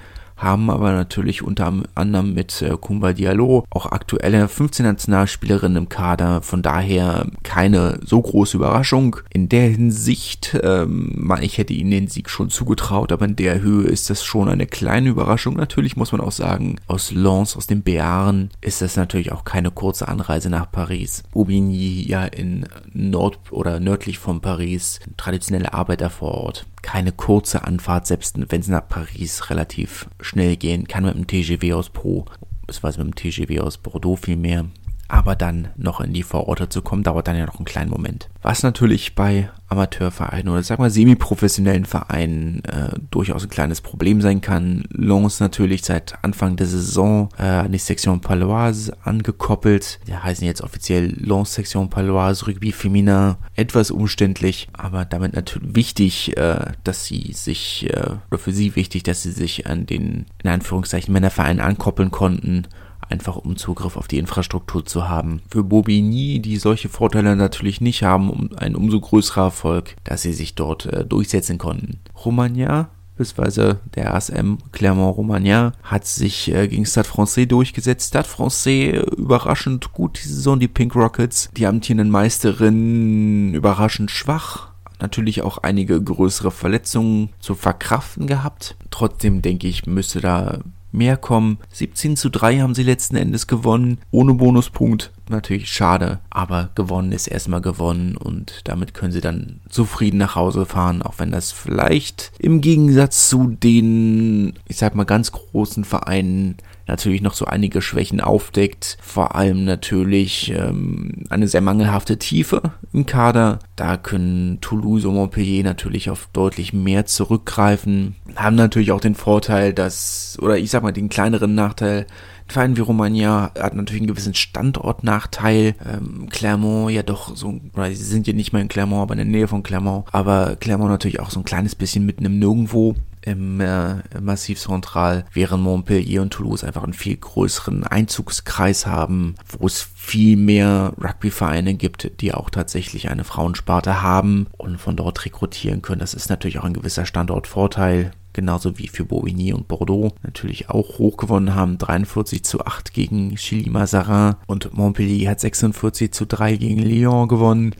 haben 0.42 0.70
aber 0.70 0.92
natürlich 0.92 1.42
unter 1.42 1.72
anderem 1.94 2.34
mit 2.34 2.62
äh, 2.62 2.76
Kumba 2.80 3.12
Diallo 3.12 3.64
auch 3.70 3.86
aktuelle 3.86 4.48
15 4.48 4.84
Nationalspielerinnen 4.84 5.84
im 5.84 5.88
Kader, 5.88 6.42
von 6.42 6.62
daher 6.62 7.26
keine 7.42 8.00
so 8.04 8.20
große 8.20 8.56
Überraschung. 8.56 9.16
In 9.30 9.48
der 9.48 9.68
Hinsicht, 9.68 10.58
ähm, 10.62 11.32
ich 11.40 11.58
hätte 11.58 11.72
ihnen 11.72 11.90
den 11.90 12.08
Sieg 12.08 12.28
schon 12.28 12.50
zugetraut, 12.50 13.12
aber 13.12 13.24
in 13.24 13.36
der 13.36 13.60
Höhe 13.60 13.86
ist 13.86 14.10
das 14.10 14.24
schon 14.24 14.48
eine 14.48 14.66
kleine 14.66 15.10
Überraschung. 15.10 15.54
Natürlich 15.56 15.96
muss 15.96 16.12
man 16.12 16.20
auch 16.20 16.32
sagen, 16.32 16.76
aus 16.86 17.10
Lens, 17.12 17.56
aus 17.56 17.66
dem 17.66 17.82
Bearen, 17.82 18.50
ist 18.60 18.82
das 18.82 18.96
natürlich 18.96 19.32
auch 19.32 19.44
keine 19.44 19.70
kurze 19.70 20.08
Anreise 20.08 20.50
nach 20.50 20.70
Paris. 20.70 21.22
Aubigny 21.34 22.04
ja 22.06 22.24
in 22.24 22.66
Nord- 22.92 23.38
oder 23.50 23.80
nördlich 23.80 24.18
von 24.18 24.40
Paris, 24.40 25.00
traditionelle 25.16 25.72
Arbeiter 25.72 26.10
vor 26.10 26.32
Ort 26.32 26.66
keine 26.82 27.12
kurze 27.12 27.64
Anfahrt, 27.64 28.06
selbst 28.06 28.36
wenn 28.50 28.60
es 28.60 28.68
nach 28.68 28.86
Paris 28.86 29.50
relativ 29.50 30.08
schnell 30.20 30.56
gehen 30.56 30.86
kann 30.88 31.04
mit 31.04 31.14
dem 31.14 31.26
TGV 31.26 31.74
aus 31.76 31.90
Pro, 31.90 32.26
beziehungsweise 32.66 33.04
mit 33.04 33.22
dem 33.22 33.30
TGV 33.30 33.62
aus 33.62 33.78
Bordeaux 33.78 34.16
vielmehr 34.16 34.66
aber 35.12 35.36
dann 35.36 35.68
noch 35.76 36.00
in 36.00 36.14
die 36.14 36.22
Vororte 36.22 36.70
zu 36.70 36.80
kommen, 36.80 37.02
dauert 37.02 37.28
dann 37.28 37.36
ja 37.36 37.44
noch 37.44 37.58
einen 37.58 37.66
kleinen 37.66 37.90
Moment. 37.90 38.30
Was 38.40 38.62
natürlich 38.62 39.14
bei 39.14 39.50
Amateurvereinen 39.68 40.48
oder 40.48 40.62
sagen 40.62 40.82
wir 40.82 40.88
semi-professionellen 40.88 41.84
Vereinen 41.84 42.64
äh, 42.64 42.98
durchaus 43.10 43.42
ein 43.42 43.50
kleines 43.50 43.82
Problem 43.82 44.22
sein 44.22 44.40
kann. 44.40 44.84
Lens 44.90 45.38
natürlich 45.38 45.84
seit 45.84 46.24
Anfang 46.24 46.56
der 46.56 46.66
Saison 46.66 47.28
äh, 47.38 47.42
an 47.42 47.72
die 47.72 47.78
Section 47.78 48.22
Paloise 48.22 48.96
angekoppelt. 49.04 50.00
Die 50.06 50.16
heißen 50.16 50.46
jetzt 50.46 50.62
offiziell 50.62 51.08
Lens 51.08 51.52
Section 51.52 51.90
Paloise 51.90 52.46
Rugby 52.46 52.72
Femina. 52.72 53.36
Etwas 53.54 53.90
umständlich, 53.90 54.68
aber 54.72 55.04
damit 55.04 55.34
natürlich 55.34 55.76
wichtig, 55.76 56.38
äh, 56.38 56.72
dass 56.84 57.04
sie 57.04 57.32
sich, 57.34 57.86
äh, 57.90 58.12
oder 58.30 58.38
für 58.38 58.52
sie 58.52 58.76
wichtig, 58.76 59.02
dass 59.02 59.22
sie 59.22 59.32
sich 59.32 59.66
an 59.66 59.84
den, 59.84 60.24
in 60.42 60.50
Anführungszeichen, 60.50 61.12
Männervereinen 61.12 61.60
ankoppeln 61.60 62.10
konnten 62.10 62.66
einfach 63.08 63.36
um 63.36 63.56
Zugriff 63.56 63.96
auf 63.96 64.08
die 64.08 64.18
Infrastruktur 64.18 64.84
zu 64.84 65.08
haben. 65.08 65.42
Für 65.50 65.64
Bobigny, 65.64 66.40
die 66.40 66.56
solche 66.56 66.88
Vorteile 66.88 67.36
natürlich 67.36 67.80
nicht 67.80 68.02
haben, 68.02 68.30
um 68.30 68.50
ein 68.56 68.76
umso 68.76 69.00
größerer 69.00 69.44
Erfolg, 69.44 69.96
dass 70.04 70.22
sie 70.22 70.32
sich 70.32 70.54
dort 70.54 70.86
äh, 70.86 71.04
durchsetzen 71.04 71.58
konnten. 71.58 71.98
Romagna 72.24 72.88
beziehungsweise 73.16 73.78
der 73.94 74.14
ASM 74.14 74.56
Clermont-Romagna 74.72 75.72
hat 75.82 76.06
sich 76.06 76.52
äh, 76.52 76.66
gegen 76.66 76.86
Stade 76.86 77.08
Francais 77.08 77.46
durchgesetzt. 77.46 78.08
Stade 78.08 78.28
Francais 78.28 79.04
überraschend 79.16 79.92
gut 79.92 80.18
die 80.22 80.28
Saison, 80.28 80.58
die 80.58 80.68
Pink 80.68 80.94
Rockets. 80.96 81.50
Die 81.56 81.66
amtierenden 81.66 82.10
Meisterinnen 82.10 83.54
überraschend 83.54 84.10
schwach 84.10 84.72
natürlich 85.00 85.42
auch 85.42 85.58
einige 85.58 86.00
größere 86.00 86.50
Verletzungen 86.50 87.30
zu 87.40 87.54
verkraften 87.54 88.26
gehabt. 88.26 88.76
Trotzdem 88.90 89.42
denke 89.42 89.66
ich, 89.66 89.84
müsste 89.84 90.20
da 90.20 90.60
mehr 90.92 91.16
kommen. 91.16 91.58
17 91.72 92.16
zu 92.16 92.28
3 92.28 92.60
haben 92.60 92.74
sie 92.74 92.82
letzten 92.82 93.16
Endes 93.16 93.46
gewonnen, 93.46 93.98
ohne 94.10 94.34
Bonuspunkt. 94.34 95.10
Natürlich 95.28 95.72
schade, 95.72 96.20
aber 96.30 96.70
gewonnen 96.74 97.12
ist 97.12 97.26
erstmal 97.26 97.62
gewonnen 97.62 98.16
und 98.16 98.60
damit 98.64 98.92
können 98.92 99.12
sie 99.12 99.20
dann 99.20 99.60
zufrieden 99.68 100.18
nach 100.18 100.36
Hause 100.36 100.66
fahren, 100.66 101.02
auch 101.02 101.14
wenn 101.18 101.30
das 101.30 101.52
vielleicht 101.52 102.32
im 102.38 102.60
Gegensatz 102.60 103.28
zu 103.28 103.48
den, 103.48 104.54
ich 104.68 104.76
sag 104.76 104.94
mal, 104.94 105.04
ganz 105.04 105.32
großen 105.32 105.84
Vereinen 105.84 106.56
natürlich 106.92 107.22
noch 107.22 107.34
so 107.34 107.46
einige 107.46 107.80
Schwächen 107.80 108.20
aufdeckt. 108.20 108.98
Vor 109.00 109.34
allem 109.34 109.64
natürlich 109.64 110.52
ähm, 110.54 111.24
eine 111.30 111.48
sehr 111.48 111.62
mangelhafte 111.62 112.18
Tiefe 112.18 112.60
im 112.92 113.06
Kader. 113.06 113.58
Da 113.76 113.96
können 113.96 114.60
Toulouse 114.60 115.06
und 115.06 115.14
Montpellier 115.14 115.64
natürlich 115.64 116.10
auf 116.10 116.28
deutlich 116.32 116.72
mehr 116.72 117.06
zurückgreifen. 117.06 118.14
Haben 118.36 118.56
natürlich 118.56 118.92
auch 118.92 119.00
den 119.00 119.14
Vorteil, 119.14 119.72
dass, 119.72 120.38
oder 120.40 120.58
ich 120.58 120.70
sag 120.70 120.82
mal 120.82 120.92
den 120.92 121.08
kleineren 121.08 121.54
Nachteil, 121.54 122.06
Verein 122.46 122.76
wie 122.76 122.82
Romagna 122.82 123.50
hat 123.58 123.74
natürlich 123.74 124.02
einen 124.02 124.08
gewissen 124.08 124.34
Standortnachteil. 124.34 125.74
Ähm, 125.86 126.28
Clermont 126.28 126.92
ja 126.92 127.02
doch 127.02 127.34
so, 127.34 127.58
oder 127.72 127.88
sie 127.88 128.04
sind 128.04 128.26
ja 128.26 128.34
nicht 128.34 128.52
mehr 128.52 128.60
in 128.60 128.68
Clermont, 128.68 129.02
aber 129.02 129.14
in 129.14 129.18
der 129.18 129.26
Nähe 129.26 129.48
von 129.48 129.62
Clermont. 129.62 130.04
Aber 130.12 130.56
Clermont 130.56 130.90
natürlich 130.90 131.20
auch 131.20 131.30
so 131.30 131.40
ein 131.40 131.44
kleines 131.44 131.74
bisschen 131.74 132.04
mitten 132.04 132.26
im 132.26 132.38
Nirgendwo 132.38 132.94
im 133.22 133.60
äh, 133.60 133.96
Massiv 134.20 134.60
Central, 134.60 135.24
während 135.32 135.62
Montpellier 135.62 136.22
und 136.22 136.30
Toulouse 136.30 136.64
einfach 136.64 136.82
einen 136.82 136.92
viel 136.92 137.16
größeren 137.16 137.84
Einzugskreis 137.84 138.86
haben, 138.86 139.36
wo 139.58 139.66
es 139.66 139.88
viel 139.94 140.36
mehr 140.36 140.92
Rugbyvereine 141.02 141.74
gibt, 141.74 142.20
die 142.20 142.34
auch 142.34 142.50
tatsächlich 142.50 143.08
eine 143.10 143.24
Frauensparte 143.24 144.02
haben 144.02 144.46
und 144.58 144.80
von 144.80 144.96
dort 144.96 145.24
rekrutieren 145.24 145.82
können. 145.82 146.00
Das 146.00 146.14
ist 146.14 146.30
natürlich 146.30 146.58
auch 146.58 146.64
ein 146.64 146.74
gewisser 146.74 147.06
Standortvorteil 147.06 148.12
genauso 148.32 148.78
wie 148.78 148.88
für 148.88 149.04
Bobigny 149.04 149.52
und 149.52 149.68
Bordeaux 149.68 150.14
natürlich 150.22 150.70
auch 150.70 150.98
hoch 150.98 151.16
gewonnen 151.16 151.54
haben. 151.54 151.78
43 151.78 152.42
zu 152.42 152.64
8 152.64 152.92
gegen 152.92 153.36
Chili 153.36 153.68
Mazarin 153.70 154.36
und 154.46 154.72
Montpellier 154.74 155.30
hat 155.30 155.40
46 155.40 156.12
zu 156.12 156.26
3 156.26 156.56
gegen 156.56 156.82
Lyon 156.82 157.28
gewonnen 157.28 157.74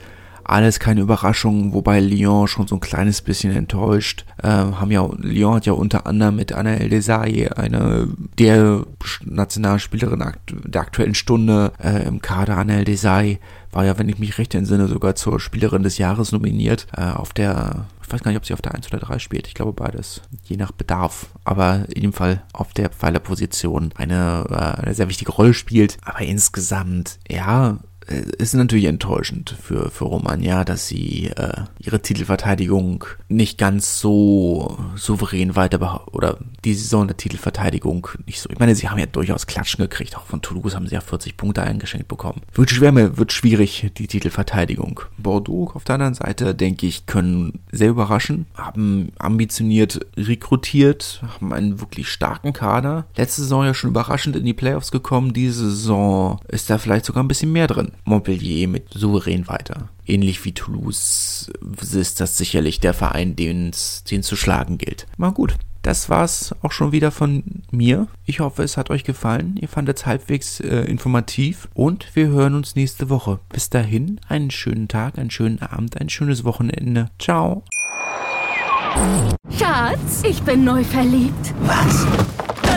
alles 0.44 0.80
keine 0.80 1.00
Überraschung, 1.00 1.72
wobei 1.72 2.00
Lyon 2.00 2.48
schon 2.48 2.66
so 2.66 2.76
ein 2.76 2.80
kleines 2.80 3.22
bisschen 3.22 3.54
enttäuscht. 3.54 4.24
Äh, 4.42 4.48
haben 4.48 4.90
ja, 4.90 5.08
Lyon 5.18 5.56
hat 5.56 5.66
ja 5.66 5.72
unter 5.72 6.06
anderem 6.06 6.36
mit 6.36 6.52
Anna 6.52 6.74
El 6.74 6.88
Desailly 6.88 7.48
eine 7.48 8.08
der 8.38 8.84
Nationalspielerin 9.24 10.24
der 10.64 10.80
aktuellen 10.80 11.14
Stunde 11.14 11.72
äh, 11.82 12.06
im 12.06 12.22
Kader. 12.22 12.58
Anna 12.58 12.74
El 12.74 12.84
Desailly 12.84 13.38
war 13.72 13.84
ja, 13.84 13.98
wenn 13.98 14.08
ich 14.08 14.18
mich 14.18 14.38
recht 14.38 14.54
entsinne, 14.54 14.86
sogar 14.86 15.14
zur 15.14 15.40
Spielerin 15.40 15.82
des 15.82 15.98
Jahres 15.98 16.30
nominiert. 16.30 16.86
Äh, 16.96 17.10
auf 17.12 17.32
der, 17.32 17.86
ich 18.02 18.12
weiß 18.12 18.22
gar 18.22 18.30
nicht, 18.30 18.38
ob 18.38 18.46
sie 18.46 18.52
auf 18.52 18.62
der 18.62 18.74
1 18.74 18.86
oder 18.88 18.98
3 18.98 19.18
spielt. 19.18 19.46
Ich 19.46 19.54
glaube 19.54 19.72
beides, 19.72 20.20
je 20.44 20.56
nach 20.56 20.72
Bedarf. 20.72 21.26
Aber 21.44 21.86
in 21.88 22.02
dem 22.02 22.12
Fall 22.12 22.42
auf 22.52 22.74
der 22.74 22.90
Pfeilerposition 22.90 23.92
eine, 23.96 24.44
äh, 24.50 24.82
eine 24.82 24.94
sehr 24.94 25.08
wichtige 25.08 25.32
Rolle 25.32 25.54
spielt. 25.54 25.96
Aber 26.04 26.20
insgesamt, 26.20 27.18
ja, 27.28 27.78
ist 28.06 28.54
natürlich 28.54 28.86
enttäuschend 28.86 29.56
für, 29.62 29.90
für 29.90 30.04
Romagna, 30.04 30.64
dass 30.64 30.88
sie 30.88 31.30
äh, 31.36 31.62
ihre 31.78 32.00
Titelverteidigung 32.00 33.04
nicht 33.28 33.58
ganz 33.58 34.00
so 34.00 34.78
souverän 34.96 35.56
weiter 35.56 36.12
oder 36.12 36.38
die 36.64 36.74
Saison 36.74 37.06
der 37.06 37.16
Titelverteidigung 37.16 38.08
nicht 38.26 38.40
so. 38.40 38.50
Ich 38.50 38.58
meine, 38.58 38.74
sie 38.74 38.88
haben 38.88 38.98
ja 38.98 39.06
durchaus 39.06 39.46
Klatschen 39.46 39.82
gekriegt, 39.82 40.16
auch 40.16 40.26
von 40.26 40.42
Toulouse 40.42 40.74
haben 40.74 40.86
sie 40.86 40.94
ja 40.94 41.00
40 41.00 41.36
Punkte 41.36 41.62
eingeschenkt 41.62 42.08
bekommen. 42.08 42.42
Wird 42.54 42.70
schwer, 42.70 43.16
wird 43.16 43.32
schwierig, 43.32 43.90
die 43.96 44.06
Titelverteidigung. 44.06 45.00
Bordeaux 45.18 45.72
auf 45.74 45.84
der 45.84 45.94
anderen 45.94 46.14
Seite, 46.14 46.54
denke 46.54 46.86
ich, 46.86 47.06
können 47.06 47.60
sehr 47.70 47.90
überraschen, 47.90 48.46
haben 48.54 49.12
ambitioniert 49.18 50.06
rekrutiert, 50.16 51.22
haben 51.34 51.52
einen 51.52 51.80
wirklich 51.80 52.08
starken 52.08 52.52
Kader. 52.52 53.06
Letzte 53.16 53.42
Saison 53.42 53.64
ja 53.64 53.74
schon 53.74 53.90
überraschend 53.90 54.36
in 54.36 54.44
die 54.44 54.54
Playoffs 54.54 54.90
gekommen, 54.90 55.32
diese 55.32 55.70
Saison 55.70 56.40
ist 56.48 56.68
da 56.68 56.78
vielleicht 56.78 57.04
sogar 57.04 57.22
ein 57.22 57.28
bisschen 57.28 57.52
mehr 57.52 57.66
drin. 57.66 57.91
Montpellier 58.04 58.68
mit 58.68 58.88
souverän 58.92 59.48
weiter. 59.48 59.88
Ähnlich 60.06 60.44
wie 60.44 60.52
Toulouse 60.52 61.50
ist 61.80 62.20
das 62.20 62.36
sicherlich 62.36 62.80
der 62.80 62.94
Verein, 62.94 63.36
den 63.36 63.70
es 63.70 64.04
zu 64.04 64.36
schlagen 64.36 64.78
gilt. 64.78 65.06
Mal 65.16 65.30
gut. 65.30 65.56
Das 65.82 66.08
war's 66.08 66.54
auch 66.62 66.70
schon 66.70 66.92
wieder 66.92 67.10
von 67.10 67.42
mir. 67.72 68.06
Ich 68.24 68.38
hoffe, 68.38 68.62
es 68.62 68.76
hat 68.76 68.90
euch 68.90 69.02
gefallen. 69.02 69.56
Ihr 69.60 69.68
fandet 69.68 69.98
es 69.98 70.06
halbwegs 70.06 70.60
äh, 70.60 70.82
informativ 70.82 71.68
und 71.74 72.14
wir 72.14 72.28
hören 72.28 72.54
uns 72.54 72.76
nächste 72.76 73.10
Woche. 73.10 73.40
Bis 73.48 73.68
dahin, 73.68 74.20
einen 74.28 74.52
schönen 74.52 74.86
Tag, 74.86 75.18
einen 75.18 75.30
schönen 75.30 75.60
Abend, 75.60 76.00
ein 76.00 76.08
schönes 76.08 76.44
Wochenende. 76.44 77.10
Ciao. 77.18 77.64
Schatz, 79.58 80.22
ich 80.22 80.40
bin 80.42 80.62
neu 80.62 80.84
verliebt. 80.84 81.52
Was? 81.62 82.06